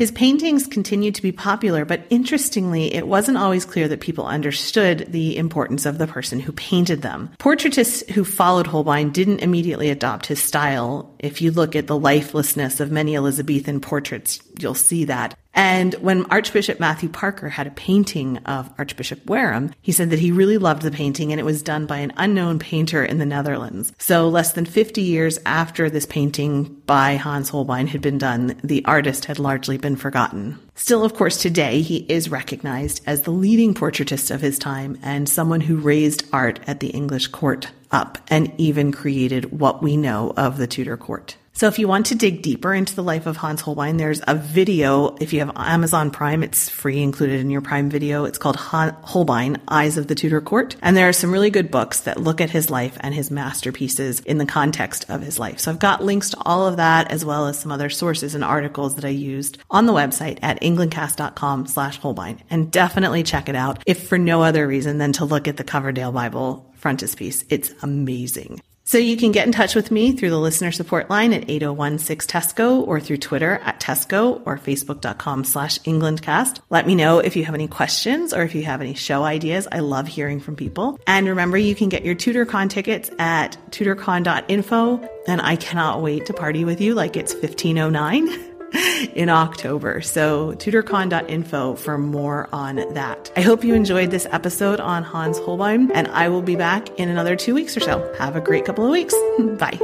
His 0.00 0.10
paintings 0.10 0.66
continued 0.66 1.14
to 1.16 1.20
be 1.20 1.30
popular, 1.30 1.84
but 1.84 2.06
interestingly, 2.08 2.94
it 2.94 3.06
wasn't 3.06 3.36
always 3.36 3.66
clear 3.66 3.86
that 3.86 4.00
people 4.00 4.24
understood 4.24 5.12
the 5.12 5.36
importance 5.36 5.84
of 5.84 5.98
the 5.98 6.06
person 6.06 6.40
who 6.40 6.52
painted 6.52 7.02
them. 7.02 7.28
Portraitists 7.38 8.08
who 8.12 8.24
followed 8.24 8.66
Holbein 8.66 9.10
didn't 9.10 9.40
immediately 9.40 9.90
adopt 9.90 10.24
his 10.24 10.42
style. 10.42 11.14
If 11.18 11.42
you 11.42 11.50
look 11.50 11.76
at 11.76 11.86
the 11.86 11.98
lifelessness 11.98 12.80
of 12.80 12.90
many 12.90 13.14
Elizabethan 13.14 13.82
portraits, 13.82 14.40
you'll 14.58 14.72
see 14.72 15.04
that. 15.04 15.36
And 15.52 15.94
when 15.94 16.26
Archbishop 16.26 16.78
Matthew 16.78 17.08
Parker 17.08 17.48
had 17.48 17.66
a 17.66 17.72
painting 17.72 18.38
of 18.38 18.70
Archbishop 18.78 19.26
Warham, 19.26 19.72
he 19.80 19.92
said 19.92 20.10
that 20.10 20.18
he 20.18 20.30
really 20.30 20.58
loved 20.58 20.82
the 20.82 20.90
painting 20.90 21.32
and 21.32 21.40
it 21.40 21.44
was 21.44 21.62
done 21.62 21.86
by 21.86 21.98
an 21.98 22.12
unknown 22.16 22.58
painter 22.58 23.04
in 23.04 23.18
the 23.18 23.26
Netherlands. 23.26 23.92
So 23.98 24.28
less 24.28 24.52
than 24.52 24.64
50 24.64 25.02
years 25.02 25.38
after 25.44 25.90
this 25.90 26.06
painting 26.06 26.80
by 26.86 27.16
Hans 27.16 27.48
Holbein 27.48 27.88
had 27.88 28.00
been 28.00 28.18
done, 28.18 28.58
the 28.62 28.84
artist 28.84 29.24
had 29.24 29.38
largely 29.38 29.76
been 29.76 29.96
forgotten. 29.96 30.58
Still, 30.74 31.04
of 31.04 31.14
course, 31.14 31.36
today 31.36 31.82
he 31.82 32.06
is 32.08 32.30
recognized 32.30 33.02
as 33.06 33.22
the 33.22 33.32
leading 33.32 33.74
portraitist 33.74 34.32
of 34.32 34.40
his 34.40 34.58
time 34.58 34.98
and 35.02 35.28
someone 35.28 35.60
who 35.60 35.76
raised 35.76 36.24
art 36.32 36.60
at 36.66 36.80
the 36.80 36.88
English 36.88 37.28
court 37.28 37.70
up 37.90 38.18
and 38.28 38.52
even 38.56 38.92
created 38.92 39.58
what 39.58 39.82
we 39.82 39.96
know 39.96 40.32
of 40.36 40.56
the 40.56 40.66
Tudor 40.66 40.96
court. 40.96 41.36
So 41.52 41.66
if 41.66 41.78
you 41.78 41.88
want 41.88 42.06
to 42.06 42.14
dig 42.14 42.42
deeper 42.42 42.72
into 42.72 42.94
the 42.94 43.02
life 43.02 43.26
of 43.26 43.36
Hans 43.36 43.60
Holbein, 43.60 43.98
there's 43.98 44.22
a 44.26 44.34
video. 44.34 45.16
If 45.20 45.32
you 45.32 45.40
have 45.40 45.52
Amazon 45.56 46.10
Prime, 46.10 46.42
it's 46.42 46.70
free 46.70 47.02
included 47.02 47.40
in 47.40 47.50
your 47.50 47.60
Prime 47.60 47.90
video. 47.90 48.24
It's 48.24 48.38
called 48.38 48.56
Holbein, 48.56 49.58
Eyes 49.68 49.98
of 49.98 50.06
the 50.06 50.14
Tudor 50.14 50.40
Court. 50.40 50.76
And 50.80 50.96
there 50.96 51.08
are 51.08 51.12
some 51.12 51.30
really 51.30 51.50
good 51.50 51.70
books 51.70 52.00
that 52.00 52.20
look 52.20 52.40
at 52.40 52.50
his 52.50 52.70
life 52.70 52.96
and 53.00 53.14
his 53.14 53.30
masterpieces 53.30 54.20
in 54.20 54.38
the 54.38 54.46
context 54.46 55.04
of 55.10 55.20
his 55.20 55.38
life. 55.38 55.58
So 55.58 55.70
I've 55.70 55.78
got 55.78 56.02
links 56.02 56.30
to 56.30 56.38
all 56.46 56.66
of 56.66 56.78
that 56.78 57.10
as 57.10 57.24
well 57.24 57.46
as 57.46 57.58
some 57.58 57.72
other 57.72 57.90
sources 57.90 58.34
and 58.34 58.44
articles 58.44 58.94
that 58.94 59.04
I 59.04 59.08
used 59.08 59.58
on 59.70 59.86
the 59.86 59.92
website 59.92 60.38
at 60.40 60.62
englandcast.com 60.62 61.66
slash 61.66 61.98
Holbein. 61.98 62.40
And 62.48 62.70
definitely 62.70 63.22
check 63.22 63.48
it 63.48 63.56
out 63.56 63.82
if 63.86 64.08
for 64.08 64.16
no 64.16 64.42
other 64.42 64.66
reason 64.66 64.98
than 64.98 65.12
to 65.14 65.24
look 65.26 65.46
at 65.46 65.56
the 65.56 65.64
Coverdale 65.64 66.12
Bible 66.12 66.72
frontispiece. 66.76 67.44
It's 67.50 67.74
amazing. 67.82 68.62
So 68.90 68.98
you 68.98 69.16
can 69.16 69.30
get 69.30 69.46
in 69.46 69.52
touch 69.52 69.76
with 69.76 69.92
me 69.92 70.16
through 70.16 70.30
the 70.30 70.40
listener 70.40 70.72
support 70.72 71.08
line 71.08 71.32
at 71.32 71.46
8016-TEYSKO 71.46 72.88
or 72.88 72.98
through 72.98 73.18
Twitter 73.18 73.60
at 73.62 73.78
Teysko 73.78 74.42
or 74.44 74.58
facebook.com 74.58 75.44
slash 75.44 75.78
englandcast. 75.82 76.58
Let 76.70 76.88
me 76.88 76.96
know 76.96 77.20
if 77.20 77.36
you 77.36 77.44
have 77.44 77.54
any 77.54 77.68
questions 77.68 78.34
or 78.34 78.42
if 78.42 78.52
you 78.52 78.64
have 78.64 78.80
any 78.80 78.94
show 78.94 79.22
ideas. 79.22 79.68
I 79.70 79.78
love 79.78 80.08
hearing 80.08 80.40
from 80.40 80.56
people. 80.56 80.98
And 81.06 81.28
remember, 81.28 81.56
you 81.56 81.76
can 81.76 81.88
get 81.88 82.04
your 82.04 82.16
TudorCon 82.16 82.68
tickets 82.68 83.12
at 83.20 83.56
tudorcon.info. 83.70 85.08
And 85.28 85.40
I 85.40 85.54
cannot 85.54 86.02
wait 86.02 86.26
to 86.26 86.32
party 86.32 86.64
with 86.64 86.80
you 86.80 86.96
like 86.96 87.16
it's 87.16 87.32
1509. 87.32 88.48
in 89.14 89.28
October. 89.28 90.00
So 90.00 90.54
tudorcon.info 90.54 91.74
for 91.76 91.98
more 91.98 92.48
on 92.52 92.76
that. 92.94 93.30
I 93.36 93.42
hope 93.42 93.64
you 93.64 93.74
enjoyed 93.74 94.10
this 94.10 94.26
episode 94.30 94.80
on 94.80 95.02
Hans 95.02 95.38
Holbein, 95.38 95.90
and 95.92 96.08
I 96.08 96.28
will 96.28 96.42
be 96.42 96.56
back 96.56 96.88
in 96.98 97.08
another 97.08 97.36
two 97.36 97.54
weeks 97.54 97.76
or 97.76 97.80
so. 97.80 98.14
Have 98.18 98.36
a 98.36 98.40
great 98.40 98.64
couple 98.64 98.84
of 98.84 98.90
weeks. 98.90 99.14
Bye. 99.58 99.78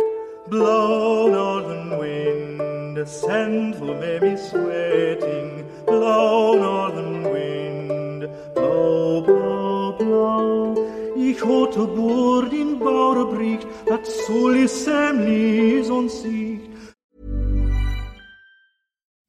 Blow, 0.49 1.29
northern 1.29 1.99
wind, 1.99 3.09
sweating. 4.39 5.67
Blow, 5.87 6.55
northern 6.55 7.23
wind, 7.25 8.29
blow, 8.55 9.21
blow, 9.23 9.97
blow. 9.99 11.15
Ich 11.17 11.43
in 12.53 12.79
Bauerbricht, 12.79 13.67
siegt. 16.09 16.76